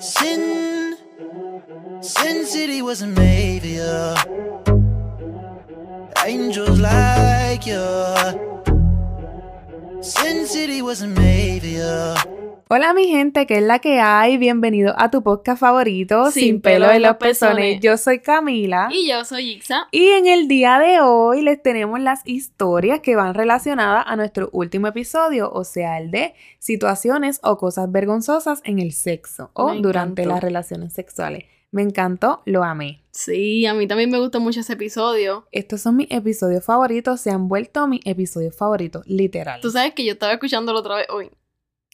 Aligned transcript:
Sin, 0.00 0.96
Sin 2.00 2.46
City 2.46 2.80
wasn't 2.80 3.18
made 3.18 3.60
for. 3.60 4.14
Angels 6.24 6.80
like 6.80 7.66
you. 7.66 7.84
Sin 10.00 10.46
City 10.46 10.80
wasn't 10.80 11.18
made 11.18 11.62
for. 11.62 12.39
Hola 12.72 12.94
mi 12.94 13.08
gente, 13.08 13.48
¿qué 13.48 13.56
es 13.56 13.64
la 13.64 13.80
que 13.80 13.98
hay? 13.98 14.38
Bienvenido 14.38 14.94
a 14.96 15.10
tu 15.10 15.24
podcast 15.24 15.58
favorito, 15.58 16.30
Sin, 16.30 16.60
pelo, 16.60 16.88
en 16.88 17.02
los 17.02 17.16
pezones. 17.16 17.80
Yo 17.80 17.96
soy 17.96 18.20
Camila. 18.20 18.88
Y 18.92 19.08
yo 19.08 19.24
soy 19.24 19.54
Ixa. 19.54 19.88
Y 19.90 20.10
en 20.10 20.28
el 20.28 20.46
día 20.46 20.78
de 20.78 21.00
hoy 21.00 21.42
les 21.42 21.60
tenemos 21.60 21.98
las 21.98 22.20
historias 22.24 23.00
que 23.00 23.16
van 23.16 23.34
relacionadas 23.34 24.04
a 24.06 24.14
nuestro 24.14 24.50
último 24.52 24.86
episodio, 24.86 25.50
o 25.50 25.64
sea, 25.64 25.98
el 25.98 26.12
de 26.12 26.34
situaciones 26.60 27.40
o 27.42 27.58
cosas 27.58 27.90
vergonzosas 27.90 28.60
en 28.62 28.78
el 28.78 28.92
sexo 28.92 29.50
o 29.54 29.74
durante 29.74 30.24
las 30.24 30.40
relaciones 30.40 30.92
sexuales. 30.92 31.46
Me 31.72 31.82
encantó, 31.82 32.40
lo 32.44 32.62
amé. 32.62 33.02
Sí, 33.10 33.66
a 33.66 33.74
mí 33.74 33.88
también 33.88 34.10
me 34.10 34.20
gustó 34.20 34.38
mucho 34.38 34.60
ese 34.60 34.74
episodio. 34.74 35.44
Estos 35.50 35.80
son 35.80 35.96
mis 35.96 36.10
episodios 36.12 36.64
favoritos, 36.64 37.20
se 37.20 37.30
han 37.30 37.48
vuelto 37.48 37.88
mis 37.88 38.00
episodios 38.04 38.56
favoritos, 38.56 39.04
literal. 39.08 39.60
Tú 39.60 39.72
sabes 39.72 39.92
que 39.92 40.04
yo 40.04 40.12
estaba 40.12 40.34
escuchándolo 40.34 40.78
otra 40.78 40.94
vez 40.94 41.06
hoy. 41.10 41.32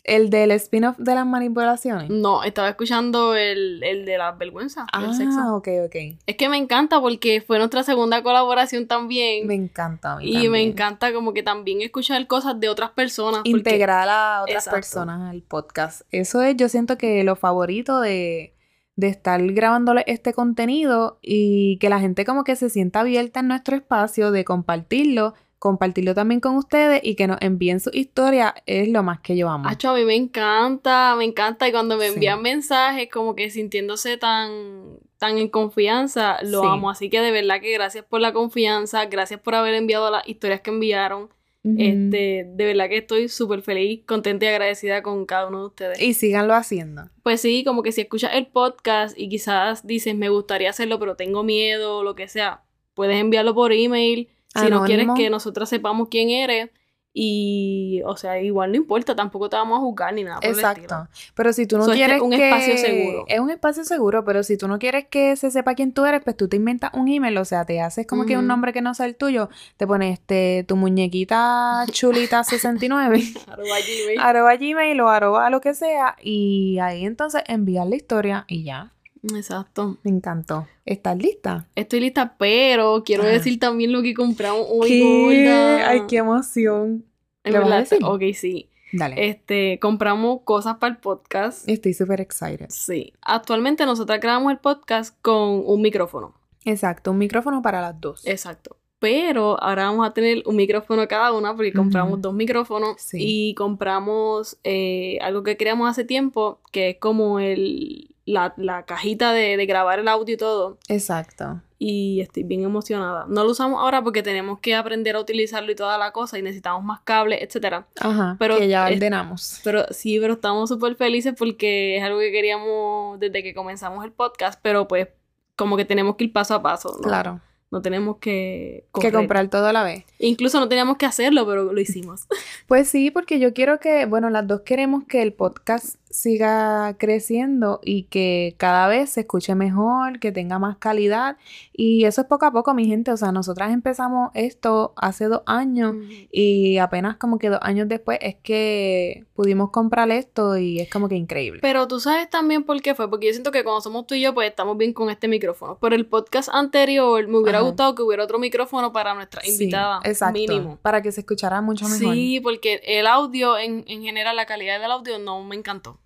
¿El 0.06 0.30
del 0.30 0.52
spin-off 0.52 0.96
de 0.98 1.16
las 1.16 1.26
manipulaciones? 1.26 2.10
No, 2.10 2.44
estaba 2.44 2.68
escuchando 2.68 3.34
el, 3.34 3.80
de 3.80 4.16
la 4.16 4.30
vergüenza 4.32 4.86
ah, 4.92 5.02
del 5.02 5.14
sexo. 5.14 5.56
ok, 5.56 5.68
ok. 5.86 5.96
Es 6.26 6.36
que 6.36 6.48
me 6.48 6.56
encanta 6.56 7.00
porque 7.00 7.40
fue 7.40 7.58
nuestra 7.58 7.82
segunda 7.82 8.22
colaboración 8.22 8.86
también. 8.86 9.48
Me 9.48 9.54
encanta 9.54 10.12
a 10.12 10.16
mí 10.18 10.44
Y 10.44 10.48
me 10.48 10.62
encanta 10.62 11.12
como 11.12 11.34
que 11.34 11.42
también 11.42 11.82
escuchar 11.82 12.24
cosas 12.28 12.60
de 12.60 12.68
otras 12.68 12.90
personas. 12.90 13.40
Integrar 13.44 14.08
a 14.08 14.42
otras 14.44 14.68
personas 14.68 15.28
al 15.28 15.42
podcast. 15.42 16.02
Eso 16.12 16.40
es, 16.40 16.56
yo 16.56 16.68
siento 16.68 16.96
que 16.96 17.24
lo 17.24 17.34
favorito 17.34 18.00
de, 18.00 18.54
de 18.94 19.08
estar 19.08 19.44
grabándole 19.54 20.04
este 20.06 20.32
contenido 20.34 21.18
y 21.20 21.78
que 21.78 21.88
la 21.88 21.98
gente 21.98 22.24
como 22.24 22.44
que 22.44 22.54
se 22.54 22.70
sienta 22.70 23.00
abierta 23.00 23.40
en 23.40 23.48
nuestro 23.48 23.74
espacio, 23.74 24.30
de 24.30 24.44
compartirlo 24.44 25.34
compartirlo 25.58 26.14
también 26.14 26.40
con 26.40 26.56
ustedes 26.56 27.00
y 27.02 27.14
que 27.14 27.26
nos 27.26 27.38
envíen 27.40 27.80
su 27.80 27.90
historia 27.92 28.54
es 28.66 28.88
lo 28.88 29.02
más 29.02 29.20
que 29.20 29.36
yo 29.36 29.48
amo. 29.48 29.68
Acho, 29.68 29.90
a 29.90 29.94
mí 29.94 30.04
me 30.04 30.14
encanta, 30.14 31.14
me 31.16 31.24
encanta 31.24 31.66
y 31.68 31.72
cuando 31.72 31.96
me 31.96 32.06
envían 32.06 32.42
mensajes 32.42 33.08
como 33.10 33.34
que 33.34 33.50
sintiéndose 33.50 34.16
tan 34.16 34.98
tan 35.18 35.38
en 35.38 35.48
confianza, 35.48 36.36
lo 36.42 36.64
amo, 36.64 36.90
así 36.90 37.08
que 37.08 37.20
de 37.20 37.30
verdad 37.30 37.60
que 37.60 37.72
gracias 37.72 38.04
por 38.04 38.20
la 38.20 38.34
confianza, 38.34 39.06
gracias 39.06 39.40
por 39.40 39.54
haber 39.54 39.74
enviado 39.74 40.10
las 40.10 40.28
historias 40.28 40.60
que 40.60 40.70
enviaron. 40.70 41.30
Este, 41.78 42.46
de 42.48 42.64
verdad 42.64 42.88
que 42.88 42.98
estoy 42.98 43.28
súper 43.28 43.60
feliz, 43.60 44.04
contenta 44.06 44.44
y 44.44 44.48
agradecida 44.48 45.02
con 45.02 45.26
cada 45.26 45.48
uno 45.48 45.60
de 45.62 45.66
ustedes. 45.66 46.00
Y 46.00 46.14
síganlo 46.14 46.54
haciendo. 46.54 47.10
Pues 47.24 47.40
sí, 47.40 47.64
como 47.64 47.82
que 47.82 47.90
si 47.90 48.02
escuchas 48.02 48.34
el 48.34 48.46
podcast 48.46 49.18
y 49.18 49.28
quizás 49.28 49.84
dices, 49.84 50.14
me 50.14 50.28
gustaría 50.28 50.70
hacerlo, 50.70 51.00
pero 51.00 51.16
tengo 51.16 51.42
miedo 51.42 51.98
o 51.98 52.02
lo 52.04 52.14
que 52.14 52.28
sea, 52.28 52.62
puedes 52.94 53.16
enviarlo 53.16 53.52
por 53.52 53.72
email 53.72 54.28
si 54.56 54.70
no 54.70 54.84
quieres 54.84 55.08
que 55.16 55.30
nosotras 55.30 55.68
sepamos 55.68 56.08
quién 56.08 56.30
eres, 56.30 56.70
y, 57.18 58.02
o 58.04 58.14
sea, 58.18 58.42
igual 58.42 58.72
no 58.72 58.76
importa, 58.76 59.16
tampoco 59.16 59.48
te 59.48 59.56
vamos 59.56 59.78
a 59.78 59.80
juzgar 59.80 60.12
ni 60.12 60.22
nada. 60.22 60.38
Por 60.38 60.50
Exacto. 60.50 61.08
pero 61.34 61.50
si 61.54 61.66
tú 61.66 61.78
no 61.78 61.86
quieres. 61.86 62.16
Es 62.16 62.22
un 62.22 62.34
espacio 62.34 62.76
seguro. 62.76 63.24
Es 63.26 63.40
un 63.40 63.48
espacio 63.48 63.84
seguro, 63.84 64.24
pero 64.26 64.42
si 64.42 64.58
tú 64.58 64.68
no 64.68 64.78
quieres 64.78 65.06
que 65.06 65.34
se 65.36 65.50
sepa 65.50 65.74
quién 65.74 65.92
tú 65.92 66.04
eres, 66.04 66.20
pues 66.22 66.36
tú 66.36 66.46
te 66.46 66.56
inventas 66.56 66.90
un 66.92 67.08
email, 67.08 67.38
o 67.38 67.46
sea, 67.46 67.64
te 67.64 67.80
haces 67.80 68.06
como 68.06 68.26
que 68.26 68.36
un 68.36 68.46
nombre 68.46 68.74
que 68.74 68.82
no 68.82 68.92
sea 68.92 69.06
el 69.06 69.16
tuyo, 69.16 69.48
te 69.78 69.86
pones 69.86 70.12
este, 70.12 70.66
tu 70.68 70.76
muñequita 70.76 71.86
chulita 71.90 72.44
69. 72.44 73.22
arroba 73.46 73.76
Gmail. 73.80 74.20
Arroba 74.20 74.56
Gmail 74.56 75.00
o 75.00 75.08
arroba 75.08 75.48
lo 75.48 75.62
que 75.62 75.72
sea, 75.72 76.16
y 76.20 76.78
ahí 76.80 77.06
entonces 77.06 77.42
envías 77.46 77.88
la 77.88 77.96
historia 77.96 78.44
y 78.46 78.62
ya. 78.62 78.92
Exacto. 79.22 79.98
Me 80.02 80.10
encantó. 80.10 80.66
¿Estás 80.84 81.16
lista? 81.16 81.66
Estoy 81.74 82.00
lista, 82.00 82.36
pero 82.38 83.02
quiero 83.04 83.24
decir 83.24 83.58
también 83.58 83.92
lo 83.92 84.02
que 84.02 84.14
compramos 84.14 84.66
hoy. 84.70 84.88
¿Qué? 84.88 85.82
Ay, 85.84 86.02
qué 86.08 86.18
emoción. 86.18 87.04
¿Le 87.44 87.58
vas 87.58 87.70
a 87.70 87.78
decir? 87.78 87.98
Ok, 88.02 88.22
sí. 88.34 88.68
Dale. 88.92 89.28
Este, 89.28 89.78
compramos 89.80 90.40
cosas 90.44 90.76
para 90.76 90.94
el 90.94 91.00
podcast. 91.00 91.68
Estoy 91.68 91.92
súper 91.92 92.20
excited. 92.20 92.66
Sí. 92.68 93.12
Actualmente 93.20 93.84
nosotros 93.84 94.20
grabamos 94.20 94.52
el 94.52 94.58
podcast 94.58 95.16
con 95.22 95.62
un 95.64 95.82
micrófono. 95.82 96.34
Exacto, 96.64 97.12
un 97.12 97.18
micrófono 97.18 97.62
para 97.62 97.80
las 97.80 98.00
dos. 98.00 98.26
Exacto. 98.26 98.76
Pero 98.98 99.62
ahora 99.62 99.84
vamos 99.84 100.08
a 100.08 100.14
tener 100.14 100.42
un 100.46 100.56
micrófono 100.56 101.06
cada 101.06 101.32
una 101.32 101.54
porque 101.54 101.72
compramos 101.72 102.20
dos 102.22 102.32
micrófonos 102.32 102.96
y 103.12 103.54
compramos 103.54 104.56
eh, 104.64 105.18
algo 105.20 105.42
que 105.42 105.58
creamos 105.58 105.90
hace 105.90 106.04
tiempo 106.04 106.60
que 106.72 106.90
es 106.90 106.96
como 106.98 107.38
el 107.38 108.15
la, 108.26 108.52
la 108.56 108.84
cajita 108.84 109.32
de, 109.32 109.56
de, 109.56 109.66
grabar 109.66 110.00
el 110.00 110.08
audio 110.08 110.34
y 110.34 110.36
todo. 110.36 110.78
Exacto. 110.88 111.62
Y 111.78 112.20
estoy 112.20 112.42
bien 112.42 112.64
emocionada. 112.64 113.26
No 113.28 113.44
lo 113.44 113.52
usamos 113.52 113.80
ahora 113.80 114.02
porque 114.02 114.22
tenemos 114.22 114.58
que 114.58 114.74
aprender 114.74 115.14
a 115.14 115.20
utilizarlo 115.20 115.70
y 115.70 115.76
toda 115.76 115.96
la 115.96 116.10
cosa 116.10 116.38
y 116.38 116.42
necesitamos 116.42 116.82
más 116.84 117.00
cables, 117.00 117.40
etcétera. 117.40 117.86
Ajá. 118.00 118.36
Pero 118.38 118.58
que 118.58 118.68
ya 118.68 118.86
ordenamos. 118.86 119.60
pero 119.62 119.84
sí, 119.90 120.18
pero 120.20 120.34
estamos 120.34 120.68
súper 120.68 120.96
felices 120.96 121.34
porque 121.38 121.96
es 121.96 122.02
algo 122.02 122.18
que 122.18 122.32
queríamos 122.32 123.20
desde 123.20 123.42
que 123.42 123.54
comenzamos 123.54 124.04
el 124.04 124.12
podcast, 124.12 124.58
pero 124.60 124.88
pues 124.88 125.08
como 125.54 125.76
que 125.76 125.84
tenemos 125.84 126.16
que 126.16 126.24
ir 126.24 126.32
paso 126.32 126.54
a 126.54 126.62
paso, 126.62 126.92
¿no? 126.96 127.08
Claro. 127.08 127.40
No 127.70 127.82
tenemos 127.82 128.18
que... 128.18 128.86
Que 129.00 129.10
comprar 129.10 129.48
todo 129.48 129.66
a 129.66 129.72
la 129.72 129.82
vez. 129.82 130.04
Incluso 130.18 130.60
no 130.60 130.68
teníamos 130.68 130.96
que 130.96 131.06
hacerlo, 131.06 131.46
pero 131.46 131.72
lo 131.72 131.80
hicimos. 131.80 132.26
Pues 132.66 132.88
sí, 132.88 133.10
porque 133.10 133.38
yo 133.38 133.52
quiero 133.54 133.80
que, 133.80 134.06
bueno, 134.06 134.30
las 134.30 134.46
dos 134.46 134.62
queremos 134.62 135.04
que 135.04 135.22
el 135.22 135.32
podcast 135.32 135.96
siga 136.10 136.96
creciendo 136.98 137.80
y 137.82 138.04
que 138.04 138.54
cada 138.58 138.88
vez 138.88 139.10
se 139.10 139.20
escuche 139.20 139.54
mejor, 139.54 140.18
que 140.18 140.32
tenga 140.32 140.58
más 140.58 140.76
calidad. 140.78 141.36
Y 141.72 142.04
eso 142.04 142.22
es 142.22 142.26
poco 142.26 142.46
a 142.46 142.52
poco, 142.52 142.74
mi 142.74 142.86
gente. 142.86 143.10
O 143.12 143.16
sea, 143.16 143.32
nosotras 143.32 143.72
empezamos 143.72 144.30
esto 144.34 144.94
hace 144.96 145.26
dos 145.26 145.42
años 145.46 145.94
y 146.32 146.78
apenas 146.78 147.16
como 147.16 147.38
que 147.38 147.50
dos 147.50 147.58
años 147.62 147.88
después 147.88 148.18
es 148.22 148.36
que 148.36 149.24
pudimos 149.34 149.70
comprar 149.70 150.10
esto 150.10 150.56
y 150.56 150.80
es 150.80 150.90
como 150.90 151.08
que 151.08 151.16
increíble. 151.16 151.60
Pero 151.60 151.86
tú 151.86 152.00
sabes 152.00 152.30
también 152.30 152.64
por 152.64 152.80
qué 152.80 152.94
fue, 152.94 153.10
porque 153.10 153.26
yo 153.26 153.32
siento 153.32 153.52
que 153.52 153.62
cuando 153.62 153.80
somos 153.82 154.06
tú 154.06 154.14
y 154.14 154.22
yo, 154.22 154.32
pues 154.32 154.48
estamos 154.48 154.76
bien 154.78 154.92
con 154.92 155.10
este 155.10 155.28
micrófono. 155.28 155.78
Pero 155.80 155.94
el 155.94 156.06
podcast 156.06 156.48
anterior 156.52 157.26
me 157.28 157.38
hubiera 157.38 157.60
gustado 157.60 157.94
que 157.94 158.02
hubiera 158.02 158.24
otro 158.24 158.38
micrófono 158.38 158.92
para 158.92 159.14
nuestra 159.14 159.46
invitada. 159.46 160.00
exacto, 160.04 160.38
mínimo. 160.38 160.78
Para 160.80 161.02
que 161.02 161.12
se 161.12 161.20
escuchara 161.20 161.60
mucho 161.60 161.86
mejor. 161.88 162.14
Sí, 162.14 162.40
porque 162.40 162.80
el 162.84 163.06
audio, 163.06 163.58
en, 163.58 163.84
en 163.86 164.02
general, 164.02 164.36
la 164.36 164.46
calidad 164.46 164.80
del 164.80 164.90
audio 164.90 165.18
no 165.18 165.42
me 165.44 165.56
encantó. 165.56 165.98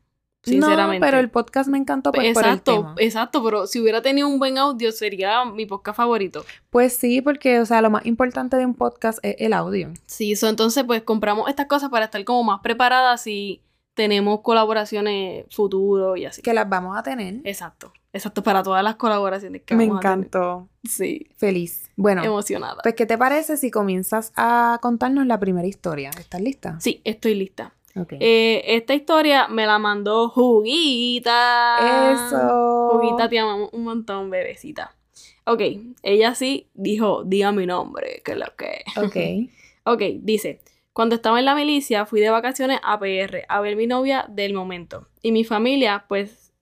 Sinceramente. 0.42 1.00
No, 1.00 1.06
pero 1.06 1.18
el 1.18 1.30
podcast 1.30 1.68
me 1.68 1.76
encantó 1.78 2.12
pues, 2.12 2.28
exacto, 2.28 2.94
Exacto, 2.96 3.44
pero 3.44 3.66
si 3.66 3.80
hubiera 3.80 4.00
tenido 4.00 4.26
un 4.26 4.38
buen 4.38 4.56
audio 4.56 4.90
sería 4.92 5.44
mi 5.44 5.66
podcast 5.66 5.96
favorito. 5.96 6.44
Pues 6.70 6.94
sí, 6.94 7.20
porque, 7.20 7.60
o 7.60 7.66
sea, 7.66 7.82
lo 7.82 7.90
más 7.90 8.06
importante 8.06 8.56
de 8.56 8.64
un 8.64 8.74
podcast 8.74 9.18
es 9.22 9.36
el 9.38 9.52
audio. 9.52 9.92
Sí, 10.06 10.32
eso 10.32 10.48
entonces 10.48 10.84
pues 10.84 11.02
compramos 11.02 11.48
estas 11.48 11.66
cosas 11.66 11.90
para 11.90 12.06
estar 12.06 12.24
como 12.24 12.42
más 12.44 12.60
preparadas 12.60 13.26
y 13.26 13.62
tenemos 13.94 14.40
colaboraciones 14.40 15.44
futuro 15.50 16.16
y 16.16 16.24
así. 16.24 16.40
Que 16.40 16.54
las 16.54 16.68
vamos 16.68 16.96
a 16.96 17.02
tener. 17.02 17.40
Exacto. 17.44 17.92
Exacto, 18.12 18.42
para 18.42 18.62
todas 18.62 18.82
las 18.82 18.96
colaboraciones 18.96 19.62
que 19.62 19.76
Me 19.76 19.86
vamos 19.86 20.00
encantó. 20.00 20.68
A 20.84 20.88
Sí. 20.88 21.28
Feliz. 21.36 21.90
Bueno. 21.96 22.24
Emocionada. 22.24 22.78
Pues, 22.82 22.94
¿qué 22.94 23.06
te 23.06 23.16
parece 23.16 23.56
si 23.56 23.70
comienzas 23.70 24.32
a 24.36 24.78
contarnos 24.82 25.26
la 25.26 25.38
primera 25.38 25.68
historia? 25.68 26.10
¿Estás 26.18 26.40
lista? 26.40 26.80
Sí, 26.80 27.02
estoy 27.04 27.34
lista. 27.34 27.74
Eh, 27.94 28.62
esta 28.66 28.94
historia 28.94 29.48
me 29.48 29.66
la 29.66 29.78
mandó 29.78 30.28
Juguita. 30.28 32.12
Eso. 32.12 32.90
Juguita, 32.92 33.28
te 33.28 33.38
amamos 33.38 33.70
un 33.72 33.84
montón, 33.84 34.30
bebecita. 34.30 34.94
Ok, 35.44 35.62
ella 36.02 36.34
sí 36.34 36.68
dijo, 36.74 37.24
diga 37.24 37.50
mi 37.52 37.66
nombre, 37.66 38.22
que 38.24 38.32
es 38.32 38.38
lo 38.38 38.54
que. 38.56 38.84
Ok. 38.96 39.50
ok, 39.84 40.02
dice. 40.22 40.60
Cuando 40.92 41.14
estaba 41.14 41.38
en 41.38 41.44
la 41.44 41.54
milicia, 41.54 42.04
fui 42.04 42.20
de 42.20 42.30
vacaciones 42.30 42.80
a 42.82 42.98
PR 42.98 43.44
a 43.48 43.60
ver 43.60 43.76
mi 43.76 43.86
novia 43.86 44.26
del 44.28 44.54
momento. 44.54 45.08
Y 45.22 45.32
mi 45.32 45.44
familia, 45.44 46.04
pues. 46.08 46.52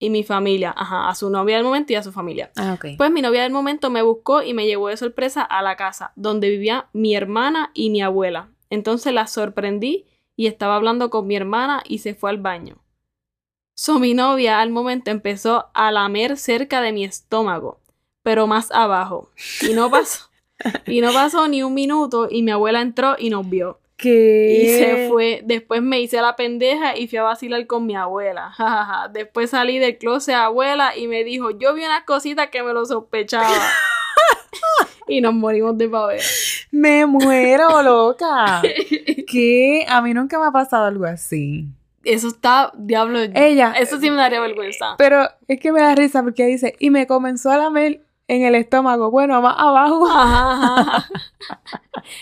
Y 0.00 0.10
mi 0.10 0.22
familia, 0.22 0.72
ajá, 0.76 1.08
a 1.08 1.14
su 1.16 1.28
novia 1.28 1.56
del 1.56 1.64
momento 1.64 1.92
y 1.92 1.96
a 1.96 2.04
su 2.04 2.12
familia. 2.12 2.52
Ah, 2.56 2.74
ok. 2.74 2.96
Pues 2.96 3.10
mi 3.10 3.20
novia 3.20 3.42
del 3.42 3.50
momento 3.50 3.90
me 3.90 4.02
buscó 4.02 4.42
y 4.42 4.54
me 4.54 4.64
llevó 4.64 4.88
de 4.88 4.96
sorpresa 4.96 5.42
a 5.42 5.60
la 5.60 5.76
casa, 5.76 6.12
donde 6.14 6.50
vivía 6.50 6.86
mi 6.92 7.16
hermana 7.16 7.72
y 7.74 7.90
mi 7.90 8.00
abuela. 8.00 8.48
Entonces 8.70 9.12
la 9.12 9.26
sorprendí 9.26 10.06
y 10.38 10.46
estaba 10.46 10.76
hablando 10.76 11.10
con 11.10 11.26
mi 11.26 11.34
hermana 11.34 11.82
y 11.84 11.98
se 11.98 12.14
fue 12.14 12.30
al 12.30 12.38
baño. 12.38 12.76
So 13.74 13.98
mi 13.98 14.14
novia 14.14 14.60
al 14.60 14.70
momento 14.70 15.10
empezó 15.10 15.68
a 15.74 15.90
lamer 15.90 16.36
cerca 16.36 16.80
de 16.80 16.92
mi 16.92 17.04
estómago, 17.04 17.80
pero 18.22 18.46
más 18.46 18.70
abajo. 18.70 19.32
Y 19.68 19.72
no 19.72 19.90
pasó. 19.90 20.30
y 20.86 21.00
no 21.00 21.12
pasó 21.12 21.48
ni 21.48 21.64
un 21.64 21.74
minuto 21.74 22.28
y 22.30 22.44
mi 22.44 22.52
abuela 22.52 22.80
entró 22.80 23.16
y 23.18 23.30
nos 23.30 23.50
vio. 23.50 23.80
¿Qué? 23.96 24.60
Y 24.62 24.68
se 24.78 25.08
fue. 25.08 25.40
Después 25.44 25.82
me 25.82 26.00
hice 26.00 26.22
la 26.22 26.36
pendeja 26.36 26.96
y 26.96 27.08
fui 27.08 27.18
a 27.18 27.24
vacilar 27.24 27.66
con 27.66 27.84
mi 27.84 27.96
abuela. 27.96 28.54
Después 29.12 29.50
salí 29.50 29.80
del 29.80 29.98
closet 29.98 30.36
a 30.36 30.44
abuela 30.44 30.96
y 30.96 31.08
me 31.08 31.24
dijo, 31.24 31.50
yo 31.50 31.74
vi 31.74 31.84
unas 31.84 32.04
cositas 32.04 32.50
que 32.50 32.62
me 32.62 32.72
lo 32.72 32.86
sospechaba. 32.86 33.56
y 35.08 35.20
nos 35.20 35.34
morimos 35.34 35.76
de 35.76 35.88
pavera. 35.88 36.22
Me 36.70 37.06
muero, 37.06 37.82
loca. 37.82 38.62
que 39.30 39.84
a 39.88 40.00
mí 40.02 40.14
nunca 40.14 40.38
me 40.38 40.46
ha 40.46 40.50
pasado 40.50 40.86
algo 40.86 41.04
así. 41.04 41.66
Eso 42.04 42.28
está, 42.28 42.72
diablo. 42.76 43.18
Ella. 43.34 43.72
Eso 43.78 43.98
sí 43.98 44.10
me 44.10 44.16
daría 44.16 44.40
vergüenza. 44.40 44.94
Pero 44.98 45.28
es 45.46 45.60
que 45.60 45.72
me 45.72 45.80
da 45.80 45.94
risa 45.94 46.22
porque 46.22 46.46
dice, 46.46 46.74
y 46.78 46.90
me 46.90 47.06
comenzó 47.06 47.50
a 47.50 47.58
lamer 47.58 48.02
en 48.28 48.42
el 48.42 48.54
estómago. 48.54 49.10
Bueno, 49.10 49.40
más 49.42 49.56
abajo. 49.58 50.06
Ajá, 50.08 50.52
ajá, 50.52 50.80
ajá. 50.80 51.08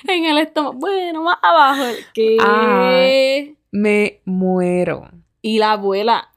en 0.09 0.25
el 0.25 0.39
estómago. 0.39 0.75
Bueno, 0.79 1.23
más 1.23 1.39
abajo. 1.43 1.85
¿Qué? 2.15 2.37
Ah. 2.41 3.53
Me 3.71 4.21
muero. 4.25 5.09
Y 5.43 5.59
la 5.59 5.73
abuela. 5.73 6.29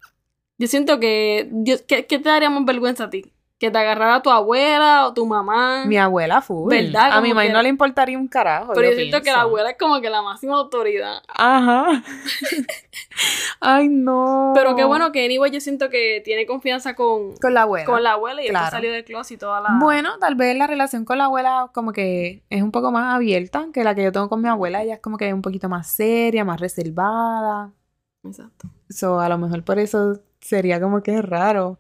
Yo 0.58 0.68
siento 0.68 1.00
que. 1.00 1.50
yo- 1.52 1.78
¿qué, 1.88 2.06
qué 2.06 2.20
te 2.20 2.30
daría 2.30 2.50
más 2.50 2.66
vergüenza 2.66 3.06
a 3.06 3.10
ti? 3.10 3.26
Que 3.60 3.70
te 3.70 3.78
agarrara 3.78 4.22
tu 4.22 4.30
abuela 4.30 5.06
o 5.06 5.14
tu 5.14 5.26
mamá. 5.26 5.84
Mi 5.86 5.98
abuela 5.98 6.42
full. 6.42 6.70
¿Verdad? 6.70 7.12
A 7.12 7.20
mi 7.20 7.34
mamá 7.34 7.44
no 7.50 7.62
le 7.62 7.68
importaría 7.68 8.18
un 8.18 8.30
carajo. 8.30 8.72
Pero 8.74 8.90
yo, 8.90 8.96
siento 8.96 9.22
que 9.22 9.32
la 9.32 9.42
abuela 9.42 9.72
es 9.72 9.78
como 9.78 10.00
que 10.00 10.10
la 10.10 10.22
máxima 10.22 10.56
autoridad. 10.56 11.22
Ajá. 11.28 12.02
Ay, 13.60 13.90
no. 13.90 14.54
Pero 14.56 14.76
qué 14.78 14.86
bueno 14.86 15.12
que 15.12 15.26
anyway 15.26 15.52
yo 15.52 15.60
siento 15.60 15.90
que 15.90 16.22
tiene 16.24 16.46
confianza 16.46 16.96
con, 16.96 17.36
Con 17.38 17.54
la 17.54 17.64
abuela. 17.64 17.86
con 17.86 18.02
la 18.02 18.14
abuela 18.14 18.42
y 18.42 18.46
después 18.46 18.62
Claro. 18.62 18.72
salió 18.78 18.92
del 18.94 19.04
closet 19.04 19.36
y 19.36 19.38
toda 19.38 19.60
la. 19.60 19.70
Bueno, 19.80 20.18
tal 20.20 20.36
vez 20.36 20.56
la 20.56 20.66
relación 20.68 21.04
con 21.04 21.18
la 21.18 21.26
abuela 21.26 21.70
como 21.74 21.92
que 21.92 22.44
es 22.50 22.62
un 22.62 22.72
poco 22.72 22.92
más 22.94 23.14
abierta 23.14 23.68
que 23.74 23.84
la 23.84 23.94
que 23.94 24.04
yo 24.04 24.12
tengo 24.14 24.30
con 24.30 24.42
mi 24.42 24.48
abuela. 24.48 24.82
Ella 24.84 24.94
es 24.96 25.02
como 25.02 25.18
que 25.18 25.34
un 25.34 25.42
poquito 25.42 25.68
más 25.68 25.88
seria, 25.88 26.46
más 26.46 26.62
reservada. 26.62 27.74
Exacto. 28.24 28.70
So, 28.90 29.20
a 29.20 29.28
lo 29.28 29.38
mejor 29.38 29.64
por 29.66 29.80
eso 29.80 30.20
sería 30.40 30.80
como 30.80 31.04
que 31.04 31.22
raro. 31.22 31.78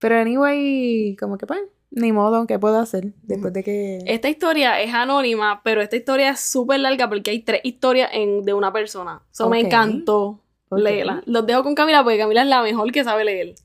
Pero 0.00 0.18
anyway, 0.18 1.14
como 1.20 1.38
que 1.38 1.46
pues, 1.46 1.60
ni 1.90 2.12
modo, 2.12 2.46
¿qué 2.46 2.58
puedo 2.58 2.78
hacer? 2.78 3.12
Después 3.22 3.52
de 3.52 3.64
que... 3.64 3.98
Esta 4.06 4.28
historia 4.28 4.80
es 4.80 4.94
anónima, 4.94 5.60
pero 5.62 5.82
esta 5.82 5.96
historia 5.96 6.30
es 6.30 6.40
súper 6.40 6.80
larga 6.80 7.08
porque 7.08 7.30
hay 7.30 7.40
tres 7.40 7.60
historias 7.64 8.10
en, 8.12 8.44
de 8.44 8.54
una 8.54 8.72
persona. 8.72 9.22
Eso 9.30 9.48
me 9.48 9.60
encantó. 9.60 10.40
Ok. 10.68 10.78
Léela. 10.78 11.22
Los 11.26 11.46
dejo 11.46 11.64
con 11.64 11.74
Camila 11.74 12.04
porque 12.04 12.18
Camila 12.18 12.42
es 12.42 12.48
la 12.48 12.62
mejor 12.62 12.90
que 12.92 13.04
sabe 13.04 13.24
leer. 13.24 13.54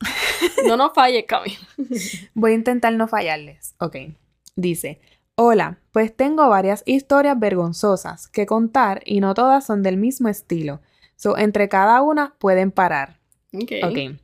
No 0.66 0.76
nos 0.76 0.92
falles, 0.92 1.24
Camila. 1.26 1.58
Voy 2.34 2.52
a 2.52 2.54
intentar 2.54 2.92
no 2.92 3.06
fallarles. 3.06 3.74
Ok. 3.78 3.96
Dice, 4.56 5.00
hola, 5.36 5.78
pues 5.92 6.14
tengo 6.14 6.48
varias 6.48 6.82
historias 6.86 7.38
vergonzosas 7.38 8.26
que 8.28 8.46
contar 8.46 9.00
y 9.04 9.20
no 9.20 9.34
todas 9.34 9.64
son 9.64 9.82
del 9.82 9.96
mismo 9.96 10.28
estilo. 10.28 10.80
So, 11.14 11.38
entre 11.38 11.68
cada 11.68 12.02
una 12.02 12.34
pueden 12.38 12.72
parar. 12.72 13.18
Ok. 13.54 13.72
Ok. 13.84 14.20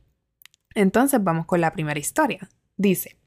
Entonces 0.75 1.23
vamos 1.23 1.45
con 1.45 1.61
la 1.61 1.73
primera 1.73 1.99
historia. 1.99 2.49
Dice, 2.77 3.17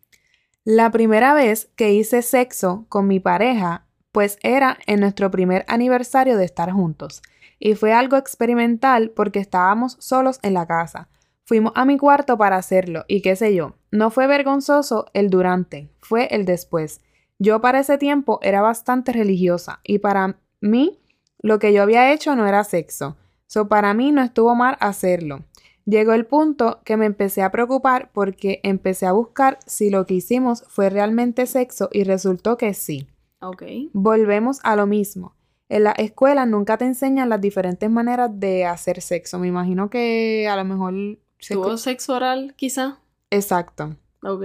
la 0.65 0.91
primera 0.91 1.33
vez 1.33 1.71
que 1.77 1.93
hice 1.93 2.23
sexo 2.23 2.87
con 2.89 3.07
mi 3.07 3.21
pareja, 3.21 3.87
pues 4.13 4.39
era 4.43 4.79
en 4.87 5.01
nuestro 5.01 5.31
primer 5.31 5.65
aniversario 5.69 6.37
de 6.37 6.45
estar 6.45 6.73
juntos. 6.73 7.23
Y 7.59 7.75
fue 7.75 7.93
algo 7.93 8.17
experimental 8.17 9.11
porque 9.11 9.39
estábamos 9.39 9.97
solos 10.01 10.39
en 10.43 10.55
la 10.55 10.67
casa. 10.67 11.09
Fuimos 11.45 11.73
a 11.77 11.85
mi 11.85 11.97
cuarto 11.97 12.37
para 12.37 12.57
hacerlo 12.57 13.05
y 13.07 13.23
qué 13.23 13.37
sé 13.37 13.55
yo. 13.55 13.77
No 13.93 14.11
fue 14.11 14.27
vergonzoso 14.27 15.07
el 15.13 15.31
durante, 15.31 15.89
fue 16.01 16.27
el 16.35 16.45
después. 16.45 17.01
Yo 17.39 17.61
para 17.61 17.81
ese 17.81 17.99
tiempo 17.99 18.41
era 18.43 18.61
bastante 18.61 19.13
religiosa 19.13 19.81
y 19.85 20.01
para 20.01 20.41
mí 20.61 20.99
lo 21.41 21.61
que 21.61 21.73
yo 21.73 21.83
había 21.83 22.13
hecho 22.13 22.35
no 22.35 22.47
era 22.47 22.65
sexo. 22.65 23.17
So 23.47 23.69
para 23.69 23.95
mí 23.95 24.11
no 24.11 24.23
estuvo 24.23 24.57
mal 24.57 24.77
hacerlo. 24.81 25.45
Llegó 25.87 26.15
el 26.15 26.27
punto 26.27 26.81
que 26.85 26.97
me 26.97 27.07
empecé 27.07 27.43
a 27.43 27.53
preocupar 27.53 28.11
porque 28.13 28.59
empecé 28.65 29.07
a 29.07 29.13
buscar 29.13 29.61
si 29.67 29.89
lo 29.89 30.05
que 30.05 30.15
hicimos 30.15 30.65
fue 30.67 30.91
realmente 30.91 31.47
sexo 31.47 31.89
y 31.93 32.03
resultó 32.03 32.57
que 32.57 32.75
sí. 32.75 33.07
Ok. 33.41 33.63
Volvemos 33.93 34.59
a 34.65 34.75
lo 34.75 34.89
mismo. 34.89 35.37
En 35.69 35.85
la 35.85 35.93
escuela 35.93 36.45
nunca 36.45 36.77
te 36.77 36.87
enseñan 36.87 37.29
las 37.29 37.41
diferentes 37.41 37.89
maneras 37.89 38.31
de 38.35 38.67
hacer 38.67 39.01
sexo. 39.01 39.39
Me 39.39 39.47
imagino 39.47 39.89
que 39.89 40.49
a 40.49 40.57
lo 40.57 40.65
mejor... 40.65 40.93
se 41.39 41.55
¿Tuvo 41.55 41.77
sexo 41.77 42.15
oral, 42.15 42.55
quizá? 42.57 42.99
Exacto. 43.31 43.97
Ok. 44.25 44.43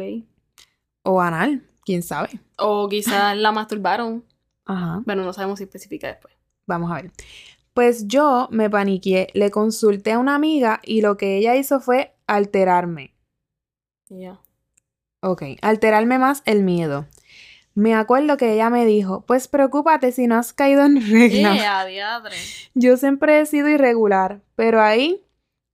O 1.01 1.21
anal, 1.21 1.63
quién 1.83 2.03
sabe. 2.03 2.39
O 2.59 2.87
quizás 2.87 3.35
la 3.35 3.51
masturbaron. 3.51 4.23
Ajá. 4.65 5.01
Pero 5.07 5.23
no 5.23 5.33
sabemos 5.33 5.57
si 5.57 5.63
especifica 5.63 6.07
después. 6.07 6.35
Vamos 6.67 6.91
a 6.91 7.01
ver. 7.01 7.11
Pues 7.73 8.07
yo 8.07 8.47
me 8.51 8.69
paniqué, 8.69 9.27
le 9.33 9.49
consulté 9.49 10.13
a 10.13 10.19
una 10.19 10.35
amiga 10.35 10.81
y 10.83 11.01
lo 11.01 11.17
que 11.17 11.37
ella 11.37 11.55
hizo 11.55 11.79
fue 11.79 12.13
alterarme. 12.27 13.13
Ya. 14.09 14.39
Ok, 15.21 15.43
alterarme 15.61 16.17
más 16.19 16.41
el 16.45 16.63
miedo. 16.63 17.05
Me 17.73 17.95
acuerdo 17.95 18.35
que 18.35 18.53
ella 18.53 18.69
me 18.69 18.85
dijo, 18.85 19.21
pues 19.25 19.47
preocúpate 19.47 20.11
si 20.11 20.27
no 20.27 20.35
has 20.35 20.51
caído 20.51 20.83
en 20.83 21.09
regla. 21.09 21.53
Diadre. 21.87 22.35
Yo 22.73 22.97
siempre 22.97 23.39
he 23.39 23.45
sido 23.45 23.69
irregular, 23.69 24.41
pero 24.55 24.81
ahí 24.81 25.23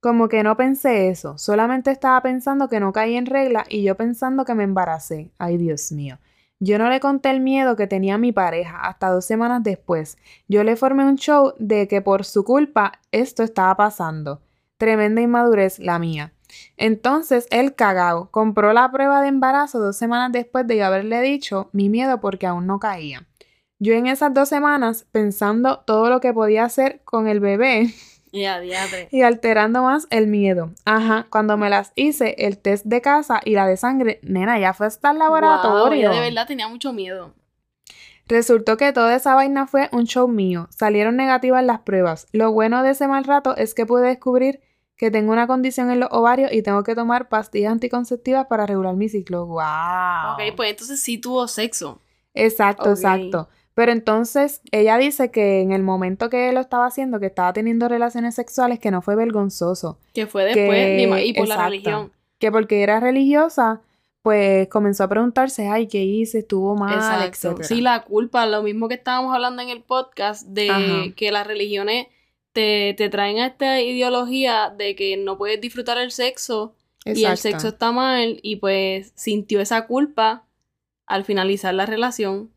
como 0.00 0.28
que 0.28 0.44
no 0.44 0.56
pensé 0.56 1.08
eso. 1.08 1.36
Solamente 1.38 1.90
estaba 1.90 2.22
pensando 2.22 2.68
que 2.68 2.78
no 2.78 2.92
caí 2.92 3.16
en 3.16 3.26
regla 3.26 3.64
y 3.68 3.82
yo 3.82 3.96
pensando 3.96 4.44
que 4.44 4.54
me 4.54 4.62
embaracé. 4.62 5.32
Ay, 5.38 5.56
Dios 5.56 5.90
mío. 5.90 6.18
Yo 6.60 6.78
no 6.78 6.88
le 6.88 6.98
conté 6.98 7.30
el 7.30 7.40
miedo 7.40 7.76
que 7.76 7.86
tenía 7.86 8.18
mi 8.18 8.32
pareja 8.32 8.80
hasta 8.80 9.10
dos 9.10 9.24
semanas 9.24 9.62
después. 9.62 10.18
Yo 10.48 10.64
le 10.64 10.76
formé 10.76 11.04
un 11.04 11.16
show 11.16 11.54
de 11.58 11.86
que 11.86 12.02
por 12.02 12.24
su 12.24 12.44
culpa 12.44 13.00
esto 13.12 13.44
estaba 13.44 13.76
pasando. 13.76 14.40
Tremenda 14.76 15.20
inmadurez 15.20 15.78
la 15.78 15.98
mía. 15.98 16.32
Entonces 16.76 17.46
él 17.50 17.74
cagao 17.74 18.30
compró 18.30 18.72
la 18.72 18.90
prueba 18.90 19.22
de 19.22 19.28
embarazo 19.28 19.78
dos 19.78 19.96
semanas 19.96 20.32
después 20.32 20.66
de 20.66 20.78
yo 20.78 20.86
haberle 20.86 21.20
dicho 21.20 21.68
mi 21.72 21.88
miedo 21.88 22.20
porque 22.20 22.46
aún 22.46 22.66
no 22.66 22.80
caía. 22.80 23.26
Yo 23.78 23.94
en 23.94 24.08
esas 24.08 24.34
dos 24.34 24.48
semanas 24.48 25.06
pensando 25.12 25.80
todo 25.80 26.10
lo 26.10 26.20
que 26.20 26.32
podía 26.32 26.64
hacer 26.64 27.02
con 27.04 27.28
el 27.28 27.38
bebé 27.38 27.94
Y 28.32 29.22
alterando 29.22 29.82
más 29.82 30.06
el 30.10 30.26
miedo. 30.26 30.70
Ajá, 30.84 31.26
cuando 31.30 31.56
me 31.56 31.70
las 31.70 31.92
hice 31.94 32.34
el 32.38 32.58
test 32.58 32.84
de 32.86 33.00
casa 33.00 33.40
y 33.44 33.52
la 33.54 33.66
de 33.66 33.76
sangre, 33.76 34.20
nena, 34.22 34.58
ya 34.58 34.74
fue 34.74 34.86
hasta 34.86 35.10
el 35.10 35.16
Wow, 35.18 35.24
laboratorio. 35.24 36.10
ella 36.10 36.20
de 36.20 36.28
verdad 36.28 36.46
tenía 36.46 36.68
mucho 36.68 36.92
miedo. 36.92 37.34
Resultó 38.26 38.76
que 38.76 38.92
toda 38.92 39.14
esa 39.16 39.34
vaina 39.34 39.66
fue 39.66 39.88
un 39.92 40.04
show 40.04 40.28
mío. 40.28 40.68
Salieron 40.70 41.16
negativas 41.16 41.64
las 41.64 41.80
pruebas. 41.80 42.26
Lo 42.32 42.52
bueno 42.52 42.82
de 42.82 42.90
ese 42.90 43.08
mal 43.08 43.24
rato 43.24 43.56
es 43.56 43.72
que 43.74 43.86
pude 43.86 44.06
descubrir 44.06 44.60
que 44.96 45.10
tengo 45.10 45.32
una 45.32 45.46
condición 45.46 45.90
en 45.90 46.00
los 46.00 46.10
ovarios 46.12 46.52
y 46.52 46.62
tengo 46.62 46.82
que 46.82 46.94
tomar 46.94 47.28
pastillas 47.28 47.72
anticonceptivas 47.72 48.46
para 48.46 48.66
regular 48.66 48.96
mi 48.96 49.08
ciclo. 49.08 49.46
¡Wow! 49.46 50.34
Ok, 50.34 50.56
pues 50.56 50.70
entonces 50.70 51.00
sí 51.00 51.18
tuvo 51.18 51.48
sexo. 51.48 52.02
Exacto, 52.34 52.90
exacto. 52.90 53.48
Pero 53.78 53.92
entonces 53.92 54.60
ella 54.72 54.98
dice 54.98 55.30
que 55.30 55.60
en 55.60 55.70
el 55.70 55.84
momento 55.84 56.28
que 56.28 56.50
lo 56.52 56.58
estaba 56.58 56.86
haciendo, 56.86 57.20
que 57.20 57.26
estaba 57.26 57.52
teniendo 57.52 57.86
relaciones 57.86 58.34
sexuales, 58.34 58.80
que 58.80 58.90
no 58.90 59.02
fue 59.02 59.14
vergonzoso. 59.14 60.00
Que 60.14 60.26
fue 60.26 60.46
después 60.46 60.66
Que- 60.66 61.26
y 61.26 61.32
por 61.32 61.46
la 61.46 61.64
religión. 61.64 62.10
Que 62.40 62.50
porque 62.50 62.82
era 62.82 62.98
religiosa, 62.98 63.80
pues 64.22 64.66
comenzó 64.66 65.04
a 65.04 65.08
preguntarse, 65.08 65.68
ay, 65.68 65.86
¿qué 65.86 66.02
hice? 66.02 66.40
¿Estuvo 66.40 66.74
mal? 66.74 66.92
Exacto. 66.94 67.28
etcétera. 67.28 67.68
Sí, 67.68 67.80
la 67.80 68.02
culpa, 68.02 68.46
lo 68.46 68.64
mismo 68.64 68.88
que 68.88 68.94
estábamos 68.94 69.32
hablando 69.32 69.62
en 69.62 69.68
el 69.68 69.82
podcast, 69.82 70.44
de 70.48 70.70
Ajá. 70.70 71.14
que 71.14 71.30
las 71.30 71.46
religiones 71.46 72.08
te, 72.52 72.94
te 72.98 73.08
traen 73.10 73.38
a 73.38 73.46
esta 73.46 73.80
ideología 73.80 74.74
de 74.76 74.96
que 74.96 75.16
no 75.18 75.38
puedes 75.38 75.60
disfrutar 75.60 75.98
el 75.98 76.10
sexo 76.10 76.74
y 77.04 77.24
el 77.26 77.36
sexo 77.36 77.68
está 77.68 77.92
mal 77.92 78.40
y 78.42 78.56
pues 78.56 79.12
sintió 79.14 79.60
esa 79.60 79.86
culpa 79.86 80.46
al 81.06 81.22
finalizar 81.22 81.72
la 81.74 81.86
relación. 81.86 82.50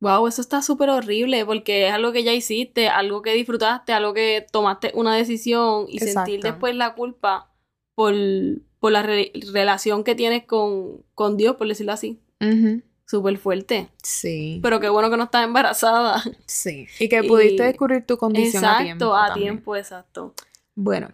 Wow, 0.00 0.28
eso 0.28 0.40
está 0.40 0.62
súper 0.62 0.90
horrible 0.90 1.44
porque 1.44 1.88
es 1.88 1.92
algo 1.92 2.12
que 2.12 2.22
ya 2.22 2.32
hiciste, 2.32 2.88
algo 2.88 3.20
que 3.22 3.32
disfrutaste, 3.34 3.92
algo 3.92 4.14
que 4.14 4.46
tomaste 4.52 4.92
una 4.94 5.14
decisión 5.16 5.86
y 5.88 5.98
sentir 5.98 6.08
Exacto. 6.36 6.48
después 6.48 6.76
la 6.76 6.94
culpa 6.94 7.50
por, 7.96 8.14
por 8.78 8.92
la 8.92 9.02
re- 9.02 9.32
relación 9.52 10.04
que 10.04 10.14
tienes 10.14 10.44
con, 10.44 11.02
con 11.14 11.36
Dios, 11.36 11.56
por 11.56 11.66
decirlo 11.66 11.92
así. 11.92 12.20
Súper 13.06 13.38
fuerte. 13.38 13.88
Sí. 14.02 14.60
Pero 14.62 14.78
qué 14.80 14.88
bueno 14.88 15.10
que 15.10 15.16
no 15.16 15.24
estás 15.24 15.44
embarazada. 15.44 16.22
sí. 16.46 16.86
Y 17.00 17.08
que 17.08 17.22
pudiste 17.24 17.64
Y- 17.64 17.66
descubrir 17.66 18.06
tu 18.06 18.18
condición 18.18 18.64
a 18.64 18.78
tiempo. 18.82 19.06
Exacto, 19.06 19.16
a 19.16 19.34
tiempo, 19.34 19.76
exacto. 19.76 20.34
Bueno, 20.76 21.08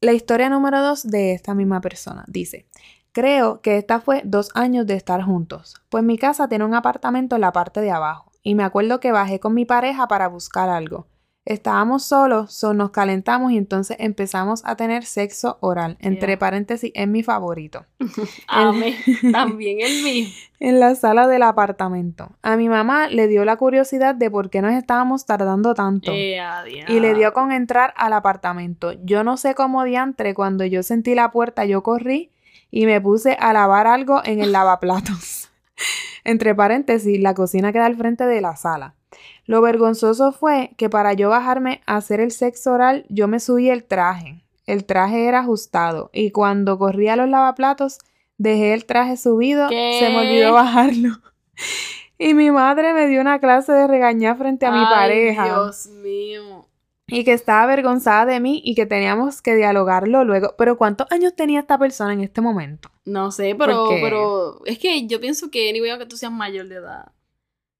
la 0.00 0.12
historia 0.12 0.48
número 0.48 0.82
dos 0.82 1.04
de 1.04 1.34
esta 1.34 1.54
misma 1.54 1.80
persona 1.80 2.24
dice, 2.26 2.66
creo 3.12 3.60
que 3.60 3.78
esta 3.78 4.00
fue 4.00 4.22
dos 4.24 4.50
años 4.54 4.86
de 4.86 4.94
estar 4.94 5.22
juntos, 5.22 5.74
pues 5.88 6.02
mi 6.02 6.18
casa 6.18 6.48
tiene 6.48 6.64
un 6.64 6.74
apartamento 6.74 7.36
en 7.36 7.42
la 7.42 7.52
parte 7.52 7.80
de 7.80 7.90
abajo 7.90 8.32
y 8.42 8.54
me 8.54 8.64
acuerdo 8.64 9.00
que 9.00 9.12
bajé 9.12 9.40
con 9.40 9.54
mi 9.54 9.64
pareja 9.64 10.08
para 10.08 10.28
buscar 10.28 10.68
algo. 10.68 11.06
Estábamos 11.44 12.04
solos, 12.04 12.52
so 12.52 12.72
nos 12.72 12.90
calentamos 12.90 13.50
y 13.50 13.56
entonces 13.56 13.96
empezamos 13.98 14.62
a 14.64 14.76
tener 14.76 15.04
sexo 15.04 15.58
oral. 15.60 15.96
Entre 15.98 16.36
paréntesis, 16.36 16.92
es 16.94 17.08
mi 17.08 17.24
favorito. 17.24 17.84
Amé. 18.46 18.96
También 19.32 19.78
el 19.80 20.04
mío. 20.04 20.28
En 20.60 20.78
la 20.78 20.94
sala 20.94 21.26
del 21.26 21.42
apartamento. 21.42 22.36
A 22.40 22.56
mi 22.56 22.68
mamá 22.68 23.08
le 23.08 23.26
dio 23.26 23.44
la 23.44 23.56
curiosidad 23.56 24.14
de 24.14 24.30
por 24.30 24.48
qué 24.48 24.62
nos 24.62 24.74
estábamos 24.74 25.26
tardando 25.26 25.74
tanto. 25.74 26.12
Eh, 26.14 26.38
Y 26.86 27.00
le 27.00 27.14
dio 27.14 27.32
con 27.32 27.50
entrar 27.50 27.92
al 27.96 28.12
apartamento. 28.12 28.92
Yo 29.02 29.24
no 29.24 29.36
sé 29.36 29.56
cómo 29.56 29.82
diantre, 29.82 30.34
cuando 30.34 30.64
yo 30.64 30.84
sentí 30.84 31.16
la 31.16 31.32
puerta, 31.32 31.64
yo 31.64 31.82
corrí 31.82 32.30
y 32.72 32.86
me 32.86 33.00
puse 33.00 33.36
a 33.38 33.52
lavar 33.52 33.86
algo 33.86 34.20
en 34.24 34.40
el 34.40 34.50
lavaplatos. 34.50 35.50
Entre 36.24 36.54
paréntesis, 36.54 37.20
la 37.20 37.34
cocina 37.34 37.72
queda 37.72 37.86
al 37.86 37.96
frente 37.96 38.24
de 38.26 38.40
la 38.40 38.56
sala. 38.56 38.96
Lo 39.44 39.60
vergonzoso 39.60 40.32
fue 40.32 40.72
que 40.76 40.88
para 40.88 41.12
yo 41.12 41.28
bajarme 41.28 41.82
a 41.86 41.96
hacer 41.96 42.18
el 42.18 42.32
sexo 42.32 42.72
oral, 42.72 43.04
yo 43.08 43.28
me 43.28 43.38
subí 43.38 43.68
el 43.68 43.84
traje. 43.84 44.42
El 44.66 44.84
traje 44.84 45.26
era 45.26 45.40
ajustado 45.40 46.10
y 46.12 46.30
cuando 46.30 46.78
corrí 46.78 47.08
a 47.08 47.16
los 47.16 47.28
lavaplatos, 47.28 47.98
dejé 48.38 48.72
el 48.72 48.86
traje 48.86 49.16
subido, 49.16 49.68
¿Qué? 49.68 49.98
se 50.00 50.08
me 50.08 50.18
olvidó 50.18 50.52
bajarlo. 50.52 51.10
Y 52.18 52.34
mi 52.34 52.52
madre 52.52 52.94
me 52.94 53.08
dio 53.08 53.20
una 53.20 53.40
clase 53.40 53.72
de 53.72 53.88
regañar 53.88 54.38
frente 54.38 54.64
a 54.64 54.70
mi 54.70 54.78
Ay, 54.78 54.86
pareja. 54.88 55.44
Dios 55.44 55.86
mío. 55.88 56.68
Y 57.12 57.24
que 57.24 57.32
estaba 57.32 57.62
avergonzada 57.62 58.26
de 58.26 58.40
mí 58.40 58.62
y 58.64 58.74
que 58.74 58.86
teníamos 58.86 59.42
que 59.42 59.54
dialogarlo 59.54 60.24
luego. 60.24 60.54
Pero 60.56 60.76
¿cuántos 60.78 61.10
años 61.12 61.34
tenía 61.36 61.60
esta 61.60 61.78
persona 61.78 62.12
en 62.12 62.20
este 62.20 62.40
momento? 62.40 62.90
No 63.04 63.30
sé, 63.30 63.54
pero, 63.54 63.88
pero 64.00 64.64
es 64.64 64.78
que 64.78 65.06
yo 65.06 65.20
pienso 65.20 65.50
que 65.50 65.68
anyway, 65.68 65.90
aunque 65.90 66.06
tú 66.06 66.16
seas 66.16 66.32
mayor 66.32 66.68
de 66.68 66.76
edad. 66.76 67.12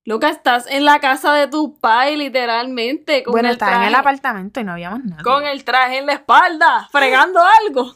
Loca, 0.04 0.28
estás 0.30 0.66
en 0.68 0.84
la 0.84 0.98
casa 0.98 1.32
de 1.32 1.46
tu 1.46 1.78
padre, 1.78 2.16
literalmente. 2.16 3.22
Con 3.22 3.32
bueno, 3.32 3.48
el 3.48 3.54
estaba 3.54 3.82
en 3.82 3.88
el 3.88 3.94
apartamento 3.94 4.60
y 4.60 4.64
no 4.64 4.72
había 4.72 4.90
más 4.90 5.04
nada. 5.04 5.22
Con 5.22 5.44
el 5.44 5.62
traje 5.64 5.98
en 5.98 6.06
la 6.06 6.14
espalda, 6.14 6.88
fregando 6.90 7.40
algo. 7.66 7.94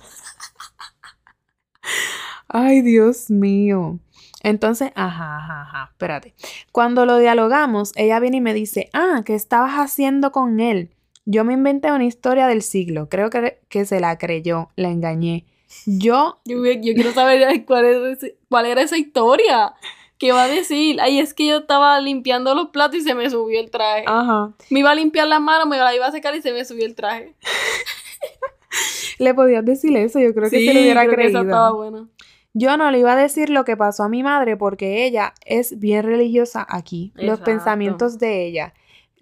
Ay, 2.49 2.83
Dios 2.83 3.29
mío. 3.29 3.99
Entonces, 4.45 4.93
ajá, 4.95 5.39
ajá, 5.39 5.63
ajá, 5.63 5.89
espérate. 5.91 6.35
Cuando 6.71 7.05
lo 7.07 7.19
dialogamos, 7.19 7.93
ella 7.97 8.21
viene 8.21 8.37
y 8.37 8.41
me 8.41 8.55
dice, 8.55 8.89
ah, 8.93 9.23
¿qué 9.25 9.35
estabas 9.35 9.75
haciendo 9.75 10.31
con 10.31 10.61
él? 10.61 10.96
Yo 11.27 11.45
me 11.45 11.53
inventé 11.55 11.91
una 11.93 12.05
historia 12.05 12.47
del 12.47 12.63
siglo. 12.63 13.09
Creo 13.09 13.29
que, 13.31 13.59
que 13.69 13.85
se 13.85 14.01
la 14.01 14.17
creyó, 14.17 14.71
la 14.77 14.89
engañé. 14.91 15.45
Yo, 15.85 16.39
Yo, 16.45 16.57
yo 16.65 16.95
quiero 16.95 17.13
saber 17.13 17.65
cuál, 17.67 17.85
es 17.85 18.19
ese- 18.19 18.37
cuál 18.49 18.67
era 18.67 18.81
esa 18.83 18.97
historia. 18.97 19.75
¿Qué 20.19 20.33
va 20.33 20.45
a 20.45 20.49
decir? 20.49 20.99
Ay, 21.01 21.19
es 21.19 21.35
que 21.35 21.47
yo 21.47 21.59
estaba 21.59 22.01
limpiando 22.01 22.55
los 22.55 22.69
platos 22.71 23.01
y 23.01 23.03
se 23.03 23.15
me 23.15 23.29
subió 23.29 23.61
el 23.61 23.71
traje. 23.71 24.05
ajá, 24.07 24.53
Me 24.71 24.81
iba 24.81 24.91
a 24.91 24.95
limpiar 24.95 25.29
las 25.29 25.43
manos, 25.43 25.67
me 25.69 25.77
la 25.77 25.95
iba 25.95 26.07
a 26.07 26.13
secar 26.13 26.35
y 26.35 26.41
se 26.41 26.53
me 26.55 26.65
subió 26.65 26.87
el 26.87 26.95
traje. 26.95 27.35
le 29.19 29.35
podías 29.35 29.65
decir 29.65 29.97
eso, 29.97 30.19
yo 30.21 30.33
creo 30.35 30.49
que 30.51 30.59
sí, 30.59 30.67
se 30.67 30.73
lo 30.75 30.81
hubiera 30.81 31.03
creo 31.03 31.11
que 31.11 31.17
creído. 31.17 31.41
esa 31.41 31.49
estaba 31.49 31.73
buena. 31.73 32.09
Yo 32.55 32.77
no 32.79 32.91
le 32.91 32.99
iba 33.01 33.13
a 33.13 33.17
decir 33.17 33.51
lo 33.51 33.65
que 33.67 33.77
pasó 33.77 34.05
a 34.05 34.09
mi 34.09 34.23
madre 34.23 34.57
porque 34.57 35.05
ella 35.05 35.35
es 35.45 35.79
bien 35.79 36.05
religiosa 36.05 36.67
aquí. 36.69 37.13
Los 37.17 37.41
pensamientos 37.41 38.19
de 38.19 38.47
ella. 38.47 38.73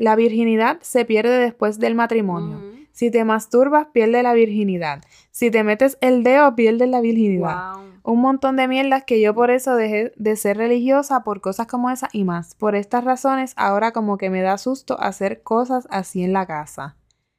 La 0.04 0.16
virginidad 0.16 0.76
se 0.82 1.06
pierde 1.06 1.38
después 1.38 1.78
del 1.78 1.94
matrimonio. 1.94 2.60
Si 2.92 3.10
te 3.10 3.24
masturbas, 3.24 3.86
pierdes 3.86 4.22
la 4.22 4.34
virginidad. 4.34 5.02
Si 5.30 5.50
te 5.50 5.64
metes 5.64 5.96
el 6.02 6.22
dedo, 6.22 6.54
pierdes 6.54 6.90
la 6.90 7.00
virginidad. 7.00 7.76
Wow. 7.76 7.84
Un 8.02 8.20
montón 8.20 8.56
de 8.56 8.68
mierdas 8.68 9.04
que 9.04 9.18
yo 9.22 9.34
por 9.34 9.50
eso 9.50 9.76
dejé 9.76 10.12
de 10.16 10.36
ser 10.36 10.58
religiosa 10.58 11.24
por 11.24 11.40
cosas 11.40 11.66
como 11.68 11.88
esa 11.88 12.10
y 12.12 12.24
más. 12.24 12.54
Por 12.54 12.74
estas 12.74 13.02
razones, 13.02 13.54
ahora 13.56 13.92
como 13.92 14.18
que 14.18 14.28
me 14.28 14.42
da 14.42 14.58
susto 14.58 15.00
hacer 15.00 15.42
cosas 15.42 15.88
así 15.88 16.22
en 16.22 16.34
la 16.34 16.44
casa. 16.46 16.96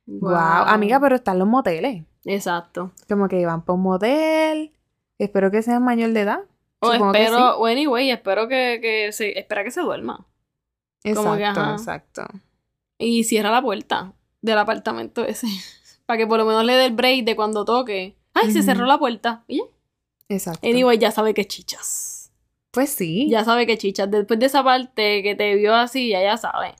Wow, 0.08 0.34
amiga, 0.34 1.00
pero 1.00 1.18
están 1.18 1.38
los 1.38 1.48
moteles. 1.48 2.04
Exacto. 2.26 2.94
Como 3.08 3.28
que 3.28 3.46
van 3.46 3.62
por 3.62 3.76
un 3.76 3.84
motel. 3.84 4.74
Espero 5.20 5.52
que 5.52 5.62
sean 5.62 5.84
mayor 5.84 6.14
de 6.14 6.22
edad. 6.22 6.40
O 6.80 6.92
Supongo 6.92 7.14
espero, 7.14 7.58
o 7.60 7.68
anyway, 7.68 8.10
espero 8.10 8.48
que, 8.48 8.80
que 8.82 9.12
se, 9.12 9.38
espera 9.38 9.64
que 9.64 9.70
se 9.70 9.82
duerma. 9.82 10.26
Exacto, 11.04 11.24
Como 11.24 11.38
que, 11.38 11.46
ajá. 11.46 11.72
exacto. 11.74 12.24
Y 12.98 13.24
cierra 13.26 13.52
la 13.52 13.62
puerta 13.62 14.14
del 14.42 14.58
apartamento 14.58 15.26
ese. 15.26 15.48
Para 16.06 16.18
que 16.18 16.28
por 16.28 16.38
lo 16.38 16.46
menos 16.46 16.64
le 16.66 16.74
dé 16.74 16.86
el 16.86 16.94
break 16.94 17.26
de 17.26 17.36
cuando 17.36 17.66
toque. 17.66 18.16
Ay, 18.34 18.52
se 18.52 18.62
cerró 18.64 18.86
la 18.86 18.98
puerta. 19.00 19.44
Y 19.48 19.58
ya. 19.58 19.64
Exacto. 20.30 20.68
Anyway, 20.68 20.98
ya 20.98 21.12
sabe 21.12 21.34
que 21.34 21.46
chichas. 21.46 22.32
Pues 22.72 22.90
sí. 22.90 23.28
Ya 23.30 23.44
sabe 23.44 23.66
que 23.66 23.78
chichas. 23.78 24.12
Después 24.12 24.40
de 24.40 24.46
esa 24.48 24.64
parte 24.64 25.24
que 25.24 25.36
te 25.36 25.56
vio 25.56 25.74
así, 25.74 26.10
ya 26.10 26.22
ya 26.22 26.38
sabe. 26.38 26.76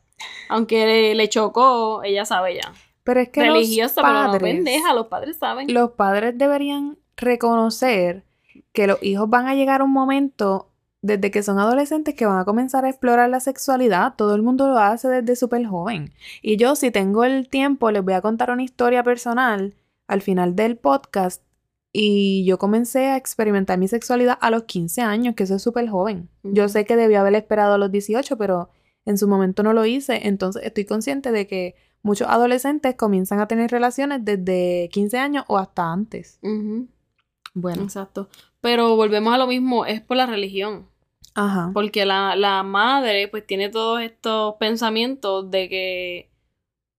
Aunque 0.50 0.86
le, 0.86 1.16
le 1.16 1.30
chocó, 1.30 2.04
ella 2.04 2.26
sabe 2.26 2.56
ya. 2.56 2.74
Pero 3.04 3.20
es 3.22 3.30
que 3.30 3.42
Religiosa, 3.42 4.02
los 4.02 4.10
pero 4.10 4.24
no 4.24 4.32
padres, 4.32 4.54
pendeja, 4.56 4.94
los 4.94 5.08
padres 5.08 5.38
saben. 5.38 5.74
los 5.74 5.92
padres 5.92 6.38
deberían 6.38 6.98
reconocer 7.16 8.26
que 8.74 8.88
los 8.88 9.02
hijos 9.04 9.30
van 9.30 9.48
a 9.48 9.56
llegar 9.56 9.82
a 9.82 9.84
un 9.84 9.94
momento 9.94 10.70
desde 11.06 11.30
que 11.30 11.44
son 11.44 11.60
adolescentes 11.60 12.16
que 12.16 12.26
van 12.26 12.40
a 12.40 12.46
comenzar 12.46 12.84
a 12.84 12.90
explorar 12.90 13.30
la 13.30 13.40
sexualidad. 13.40 14.16
Todo 14.18 14.34
el 14.34 14.42
mundo 14.42 14.68
lo 14.68 14.80
hace 14.80 15.08
desde 15.08 15.36
súper 15.36 15.64
joven. 15.68 16.12
Y 16.42 16.58
yo, 16.58 16.76
si 16.76 16.90
tengo 16.90 17.24
el 17.24 17.48
tiempo, 17.48 17.92
les 17.92 18.04
voy 18.04 18.16
a 18.16 18.22
contar 18.22 18.50
una 18.50 18.64
historia 18.64 19.04
personal 19.04 19.76
al 20.08 20.22
final 20.24 20.56
del 20.56 20.78
podcast. 20.78 21.44
Y 21.94 22.44
yo 22.46 22.58
comencé 22.58 23.06
a 23.06 23.18
experimentar 23.18 23.78
mi 23.78 23.88
sexualidad 23.88 24.40
a 24.42 24.50
los 24.50 24.64
15 24.64 25.02
años, 25.04 25.36
que 25.36 25.44
eso 25.44 25.56
es 25.56 25.62
súper 25.62 25.88
joven. 25.88 26.28
Yo 26.42 26.68
sé 26.70 26.86
que 26.86 26.96
debía 26.96 27.22
haber 27.22 27.36
esperado 27.36 27.76
a 27.76 27.78
los 27.78 27.92
18, 27.92 28.36
pero 28.38 28.72
en 29.06 29.20
su 29.20 29.28
momento 29.28 29.62
no 29.62 29.74
lo 29.74 29.86
hice. 29.86 30.28
Entonces 30.28 30.64
estoy 30.66 30.86
consciente 30.86 31.32
de 31.32 31.46
que 31.46 31.76
muchos 32.02 32.28
adolescentes 32.28 32.96
comienzan 32.96 33.40
a 33.40 33.48
tener 33.48 33.70
relaciones 33.70 34.26
desde 34.26 34.90
15 34.92 35.20
años 35.20 35.46
o 35.48 35.60
hasta 35.60 35.92
antes. 35.94 36.40
Bueno, 37.54 37.84
Exacto. 37.84 38.28
Pero 38.60 38.96
volvemos 38.96 39.32
a 39.32 39.38
lo 39.38 39.46
mismo, 39.46 39.86
es 39.86 40.02
por 40.02 40.18
la 40.18 40.26
religión. 40.26 40.88
Ajá. 41.36 41.72
Porque 41.74 42.06
la, 42.06 42.36
la 42.36 42.64
madre 42.64 43.28
pues 43.28 43.46
tiene 43.46 43.70
todos 43.70 44.02
estos 44.02 44.56
pensamientos 44.56 45.52
de 45.52 45.70
que 45.70 46.32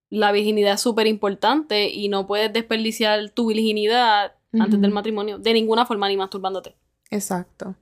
la 0.09 0.33
virginidad 0.33 0.75
es 0.75 0.81
súper 0.81 1.07
importante 1.07 1.89
y 1.89 2.09
no 2.09 2.27
puedes 2.27 2.53
desperdiciar 2.53 3.31
tu 3.31 3.49
virginidad 3.49 4.35
antes 4.53 4.81
del 4.81 4.91
matrimonio 4.91 5.39
de 5.39 5.53
ninguna 5.53 5.85
forma 5.85 6.09
ni 6.09 6.17
masturbándote. 6.17 6.77
Exacto. 7.11 7.75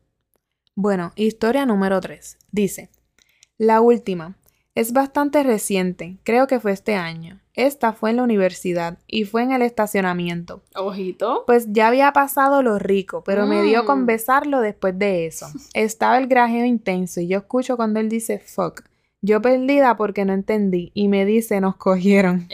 Bueno, 0.74 1.12
historia 1.14 1.66
número 1.66 2.00
3. 2.00 2.38
Dice, 2.50 2.90
la 3.58 3.80
última. 3.80 4.36
Es 4.74 4.92
bastante 4.92 5.44
reciente, 5.44 6.18
creo 6.24 6.48
que 6.48 6.58
fue 6.58 6.72
este 6.72 6.96
año. 6.96 7.40
Esta 7.54 7.92
fue 7.92 8.10
en 8.10 8.16
la 8.16 8.24
universidad 8.24 8.98
y 9.06 9.24
fue 9.24 9.42
en 9.44 9.52
el 9.52 9.62
estacionamiento. 9.62 10.62
Ojito. 10.74 11.44
Pues 11.46 11.66
ya 11.70 11.86
había 11.88 12.12
pasado 12.12 12.62
lo 12.62 12.78
rico, 12.80 13.22
pero 13.24 13.46
me 13.46 13.62
dio 13.62 13.84
con 13.84 14.02
Mm. 14.02 14.06
besarlo 14.06 14.60
después 14.60 14.98
de 14.98 15.26
eso. 15.26 15.46
Estaba 15.72 16.18
el 16.18 16.26
grajeo 16.26 16.64
intenso 16.64 17.20
y 17.20 17.28
yo 17.28 17.38
escucho 17.38 17.76
cuando 17.76 18.00
él 18.00 18.08
dice 18.08 18.40
fuck. 18.40 18.82
Yo 19.22 19.40
perdida 19.40 19.96
porque 19.96 20.24
no 20.26 20.32
entendí 20.34 20.90
y 20.94 21.08
me 21.08 21.24
dice 21.24 21.60
nos 21.60 21.76
cogieron. 21.76 22.46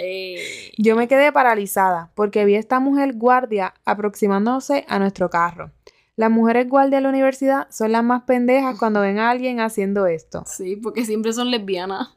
Yo 0.78 0.94
me 0.96 1.08
quedé 1.08 1.32
paralizada 1.32 2.10
porque 2.14 2.44
vi 2.44 2.54
a 2.56 2.58
esta 2.60 2.78
mujer 2.78 3.14
guardia 3.14 3.74
aproximándose 3.86 4.84
a 4.88 4.98
nuestro 4.98 5.30
carro. 5.30 5.72
Las 6.16 6.30
mujeres 6.30 6.68
guardia 6.68 6.98
de 6.98 7.02
la 7.04 7.08
universidad 7.08 7.66
son 7.70 7.92
las 7.92 8.04
más 8.04 8.22
pendejas 8.24 8.78
cuando 8.78 9.00
ven 9.00 9.18
a 9.18 9.30
alguien 9.30 9.60
haciendo 9.60 10.06
esto. 10.06 10.44
sí, 10.46 10.76
porque 10.76 11.06
siempre 11.06 11.32
son 11.32 11.50
lesbianas. 11.50 12.08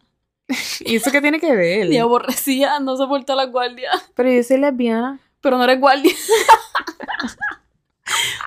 ¿Y 0.81 0.95
eso 0.97 1.11
qué 1.11 1.21
tiene 1.21 1.39
que 1.39 1.55
ver? 1.55 1.91
Y 1.91 1.97
aborrecidas, 1.97 2.81
no 2.81 2.95
soporta 2.97 3.35
la 3.35 3.45
guardia. 3.45 3.89
Pero 4.15 4.31
yo 4.31 4.43
soy 4.43 4.57
lesbiana. 4.57 5.19
Pero 5.41 5.57
no 5.57 5.63
eres 5.65 5.79
guardia. 5.79 6.11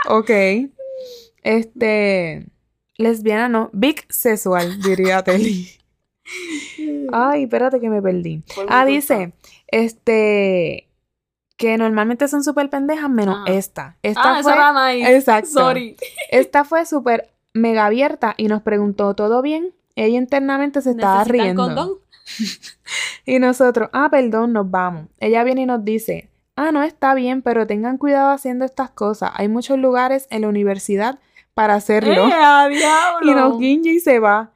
Ok. 0.08 0.30
Este. 1.42 2.46
Lesbiana 2.96 3.48
no. 3.48 3.70
Big 3.72 4.04
sexual, 4.08 4.80
diría 4.80 5.22
Telly. 5.22 5.68
Ay, 7.12 7.44
espérate 7.44 7.80
que 7.80 7.88
me 7.90 8.00
perdí. 8.02 8.42
Ah, 8.68 8.84
dice. 8.84 9.32
Este. 9.68 10.88
Que 11.56 11.78
normalmente 11.78 12.28
son 12.28 12.44
súper 12.44 12.68
pendejas, 12.68 13.08
menos 13.08 13.38
esta. 13.48 13.96
Esta 14.02 14.20
Ah, 14.38 14.42
fue. 14.42 14.52
esa 14.52 14.54
era 14.54 14.92
nice. 14.92 15.16
Exacto. 15.16 15.48
Sorry. 15.50 15.96
Esta 16.30 16.64
fue 16.64 16.84
súper 16.84 17.30
mega 17.54 17.86
abierta 17.86 18.34
y 18.36 18.48
nos 18.48 18.60
preguntó, 18.62 19.14
¿todo 19.14 19.40
bien? 19.40 19.72
Ella 19.96 20.18
internamente 20.18 20.80
se 20.82 20.90
estaba 20.90 21.24
¿Necesitan 21.24 21.44
riendo. 21.44 21.62
condón? 21.64 21.90
Y 23.24 23.40
nosotros, 23.40 23.88
ah, 23.92 24.08
perdón, 24.10 24.52
nos 24.52 24.70
vamos. 24.70 25.06
Ella 25.18 25.42
viene 25.42 25.62
y 25.62 25.66
nos 25.66 25.84
dice, 25.84 26.30
ah, 26.54 26.70
no 26.70 26.82
está 26.84 27.14
bien, 27.14 27.42
pero 27.42 27.66
tengan 27.66 27.98
cuidado 27.98 28.30
haciendo 28.30 28.64
estas 28.64 28.90
cosas. 28.90 29.32
Hay 29.34 29.48
muchos 29.48 29.78
lugares 29.78 30.28
en 30.30 30.42
la 30.42 30.48
universidad 30.48 31.18
para 31.54 31.74
hacerlo. 31.74 32.28
¡Eh, 32.28 32.80
y 33.22 33.30
nos 33.30 33.58
guiña 33.58 33.90
y 33.90 33.98
se 33.98 34.20
va. 34.20 34.52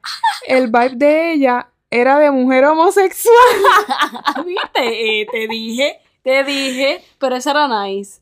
El 0.47 0.67
vibe 0.67 0.95
de 0.95 1.33
ella 1.33 1.67
era 1.89 2.17
de 2.19 2.31
mujer 2.31 2.63
homosexual. 2.65 3.35
¿Viste? 4.45 5.21
Eh, 5.21 5.27
te 5.29 5.47
dije, 5.47 5.99
te 6.23 6.43
dije, 6.43 7.03
pero 7.19 7.35
esa 7.35 7.51
era 7.51 7.85
nice. 7.85 8.21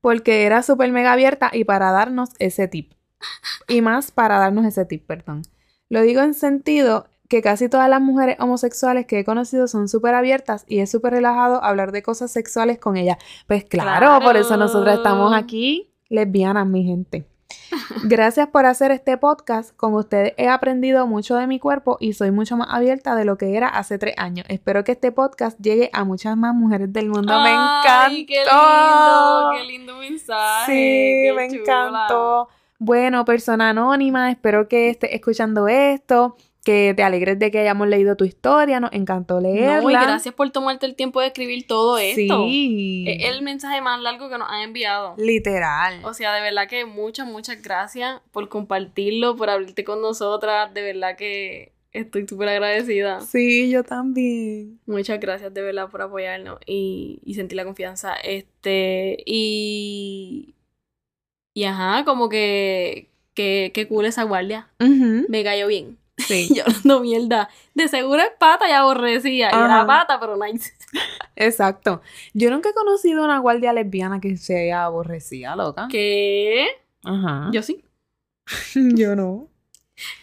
Porque 0.00 0.44
era 0.44 0.62
súper 0.62 0.90
mega 0.92 1.12
abierta 1.12 1.50
y 1.52 1.64
para 1.64 1.90
darnos 1.90 2.30
ese 2.38 2.68
tip. 2.68 2.92
Y 3.68 3.80
más 3.80 4.10
para 4.12 4.38
darnos 4.38 4.64
ese 4.64 4.84
tip, 4.84 5.06
perdón. 5.06 5.42
Lo 5.88 6.02
digo 6.02 6.22
en 6.22 6.34
sentido 6.34 7.06
que 7.28 7.42
casi 7.42 7.68
todas 7.68 7.88
las 7.88 8.00
mujeres 8.00 8.36
homosexuales 8.38 9.06
que 9.06 9.20
he 9.20 9.24
conocido 9.24 9.66
son 9.66 9.88
súper 9.88 10.14
abiertas 10.14 10.64
y 10.68 10.80
es 10.80 10.90
súper 10.90 11.14
relajado 11.14 11.62
hablar 11.62 11.92
de 11.92 12.02
cosas 12.02 12.30
sexuales 12.30 12.78
con 12.78 12.96
ellas. 12.96 13.18
Pues 13.46 13.64
claro, 13.64 14.20
por 14.22 14.36
eso 14.36 14.56
nosotros 14.56 14.94
estamos 14.94 15.34
aquí, 15.34 15.90
lesbianas, 16.08 16.66
mi 16.66 16.84
gente. 16.84 17.26
Gracias 18.04 18.48
por 18.48 18.66
hacer 18.66 18.90
este 18.90 19.16
podcast. 19.16 19.74
Con 19.76 19.94
ustedes 19.94 20.34
he 20.36 20.48
aprendido 20.48 21.06
mucho 21.06 21.36
de 21.36 21.46
mi 21.46 21.58
cuerpo 21.58 21.96
y 22.00 22.12
soy 22.12 22.30
mucho 22.30 22.56
más 22.56 22.68
abierta 22.70 23.14
de 23.14 23.24
lo 23.24 23.38
que 23.38 23.56
era 23.56 23.68
hace 23.68 23.98
tres 23.98 24.14
años. 24.18 24.46
Espero 24.48 24.84
que 24.84 24.92
este 24.92 25.12
podcast 25.12 25.58
llegue 25.60 25.90
a 25.92 26.04
muchas 26.04 26.36
más 26.36 26.54
mujeres 26.54 26.92
del 26.92 27.08
mundo. 27.08 27.32
¡Me 27.42 27.50
encantó! 27.50 27.88
Ay, 27.88 28.26
qué 28.26 28.38
lindo, 28.38 29.50
qué 29.56 29.64
lindo 29.64 29.96
mensaje. 29.96 30.66
Sí, 30.66 30.72
qué 30.72 31.32
me 31.34 31.48
chula. 31.48 31.60
encantó. 31.62 32.48
Bueno, 32.84 33.24
persona 33.24 33.70
anónima, 33.70 34.30
espero 34.30 34.68
que 34.68 34.90
estés 34.90 35.14
escuchando 35.14 35.68
esto, 35.68 36.36
que 36.62 36.92
te 36.94 37.02
alegres 37.02 37.38
de 37.38 37.50
que 37.50 37.60
hayamos 37.60 37.88
leído 37.88 38.14
tu 38.14 38.26
historia, 38.26 38.78
nos 38.78 38.92
encantó 38.92 39.40
leerla. 39.40 39.80
No, 39.80 39.90
y 39.90 39.94
gracias 39.94 40.34
por 40.34 40.50
tomarte 40.50 40.84
el 40.84 40.94
tiempo 40.94 41.22
de 41.22 41.28
escribir 41.28 41.66
todo 41.66 41.96
esto. 41.96 42.44
Sí. 42.46 43.06
Es 43.08 43.24
el 43.32 43.40
mensaje 43.40 43.80
más 43.80 44.02
largo 44.02 44.28
que 44.28 44.36
nos 44.36 44.50
han 44.50 44.60
enviado. 44.60 45.14
Literal. 45.16 46.04
O 46.04 46.12
sea, 46.12 46.34
de 46.34 46.42
verdad 46.42 46.68
que 46.68 46.84
muchas, 46.84 47.26
muchas 47.26 47.62
gracias 47.62 48.20
por 48.32 48.50
compartirlo, 48.50 49.34
por 49.34 49.48
abrirte 49.48 49.82
con 49.82 50.02
nosotras. 50.02 50.74
De 50.74 50.82
verdad 50.82 51.16
que 51.16 51.72
estoy 51.92 52.28
súper 52.28 52.50
agradecida. 52.50 53.22
Sí, 53.22 53.70
yo 53.70 53.82
también. 53.82 54.78
Muchas 54.84 55.18
gracias 55.20 55.54
de 55.54 55.62
verdad 55.62 55.88
por 55.88 56.02
apoyarnos 56.02 56.58
y, 56.66 57.18
y 57.24 57.32
sentir 57.32 57.56
la 57.56 57.64
confianza. 57.64 58.12
Este, 58.16 59.22
y. 59.24 60.54
Y 61.54 61.64
ajá, 61.64 62.04
como 62.04 62.28
que. 62.28 63.08
Que, 63.34 63.72
que 63.74 63.88
cool 63.88 64.04
esa 64.04 64.22
guardia. 64.22 64.68
Ujú, 64.78 65.26
Me 65.28 65.42
cayó 65.42 65.66
bien. 65.66 65.98
Sí, 66.18 66.48
Yo 66.54 66.62
hablando 66.64 67.00
mierda. 67.00 67.48
De 67.74 67.88
seguro 67.88 68.22
es 68.22 68.30
pata 68.38 68.68
y 68.68 68.72
aborrecía. 68.72 69.50
Y 69.52 69.56
era 69.56 69.84
pata, 69.86 70.20
pero 70.20 70.36
nice. 70.36 70.72
exacto. 71.36 72.00
Yo 72.32 72.50
nunca 72.50 72.70
he 72.70 72.74
conocido 72.74 73.24
una 73.24 73.38
guardia 73.38 73.72
lesbiana 73.72 74.20
que 74.20 74.36
sea 74.36 74.84
aborrecida, 74.84 75.56
loca. 75.56 75.88
¿Qué? 75.90 76.66
Ajá. 77.04 77.48
Yo 77.52 77.62
sí. 77.62 77.84
Yo 78.74 79.16
no. 79.16 79.48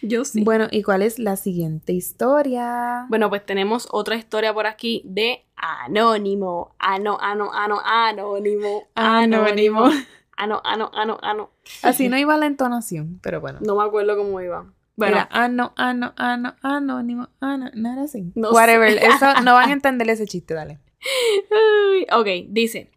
Yo 0.02 0.24
sí. 0.24 0.42
Bueno, 0.44 0.68
¿y 0.70 0.82
cuál 0.82 1.02
es 1.02 1.18
la 1.18 1.36
siguiente 1.36 1.92
historia? 1.92 3.06
Bueno, 3.08 3.30
pues 3.30 3.44
tenemos 3.44 3.88
otra 3.90 4.16
historia 4.16 4.52
por 4.52 4.66
aquí 4.66 5.02
de 5.04 5.44
Anónimo. 5.56 6.74
Ano, 6.78 7.18
ano, 7.20 7.50
ano, 7.52 7.80
anónimo. 7.84 8.88
Anónimo. 8.94 9.90
Ano, 10.36 10.60
ano, 10.64 10.90
ano, 10.94 11.18
ano. 11.22 11.50
Así 11.82 12.08
no 12.08 12.18
iba 12.18 12.36
la 12.36 12.46
entonación, 12.46 13.18
pero 13.22 13.40
bueno. 13.40 13.58
No 13.62 13.76
me 13.76 13.84
acuerdo 13.84 14.16
cómo 14.16 14.40
iba. 14.40 14.66
Bueno, 14.96 15.16
Era 15.16 15.28
ano, 15.30 15.72
ano, 15.76 16.12
ano, 16.16 16.54
anónimo, 16.62 17.28
ano, 17.40 17.70
no 17.74 17.92
era 17.92 18.02
así. 18.02 18.30
No 18.34 18.50
Whatever, 18.50 18.92
sé. 18.92 19.06
eso 19.06 19.34
no 19.42 19.54
van 19.54 19.70
a 19.70 19.72
entender 19.72 20.08
ese 20.10 20.26
chiste, 20.26 20.54
dale. 20.54 20.78
Ok, 22.12 22.26
dice. 22.48 22.90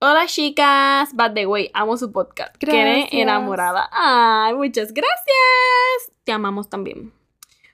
Hola 0.00 0.26
chicas, 0.26 1.12
by 1.14 1.34
the 1.34 1.46
way, 1.46 1.70
amo 1.74 1.96
su 1.96 2.12
podcast. 2.12 2.56
Quedé 2.56 3.08
enamorada. 3.10 3.88
Ay, 3.92 4.54
muchas 4.54 4.92
gracias. 4.94 6.12
Te 6.24 6.32
amamos 6.32 6.70
también. 6.70 7.12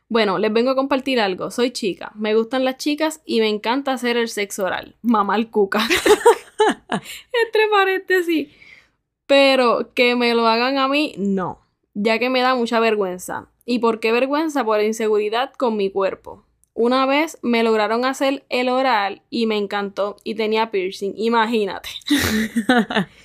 Bueno, 0.08 0.38
les 0.38 0.52
vengo 0.52 0.70
a 0.70 0.74
compartir 0.74 1.20
algo. 1.20 1.50
Soy 1.50 1.70
chica, 1.70 2.12
me 2.14 2.34
gustan 2.34 2.64
las 2.64 2.76
chicas 2.78 3.20
y 3.24 3.40
me 3.40 3.48
encanta 3.48 3.92
hacer 3.92 4.16
el 4.16 4.28
sexo 4.28 4.64
oral. 4.64 4.96
Mamá 5.02 5.36
el 5.36 5.50
cuca. 5.50 5.80
Entre 6.90 7.68
paréntesis. 7.70 8.48
Pero 9.26 9.92
que 9.94 10.16
me 10.16 10.34
lo 10.34 10.46
hagan 10.46 10.78
a 10.78 10.88
mí, 10.88 11.14
no. 11.16 11.60
Ya 11.94 12.18
que 12.18 12.30
me 12.30 12.40
da 12.40 12.54
mucha 12.54 12.80
vergüenza. 12.80 13.48
¿Y 13.64 13.78
por 13.78 14.00
qué 14.00 14.12
vergüenza? 14.12 14.64
Por 14.64 14.82
inseguridad 14.82 15.52
con 15.52 15.76
mi 15.76 15.90
cuerpo. 15.90 16.44
Una 16.76 17.06
vez 17.06 17.38
me 17.40 17.62
lograron 17.62 18.04
hacer 18.04 18.44
el 18.48 18.68
oral 18.68 19.22
y 19.30 19.46
me 19.46 19.56
encantó 19.56 20.16
y 20.24 20.34
tenía 20.34 20.72
piercing, 20.72 21.14
imagínate. 21.16 21.88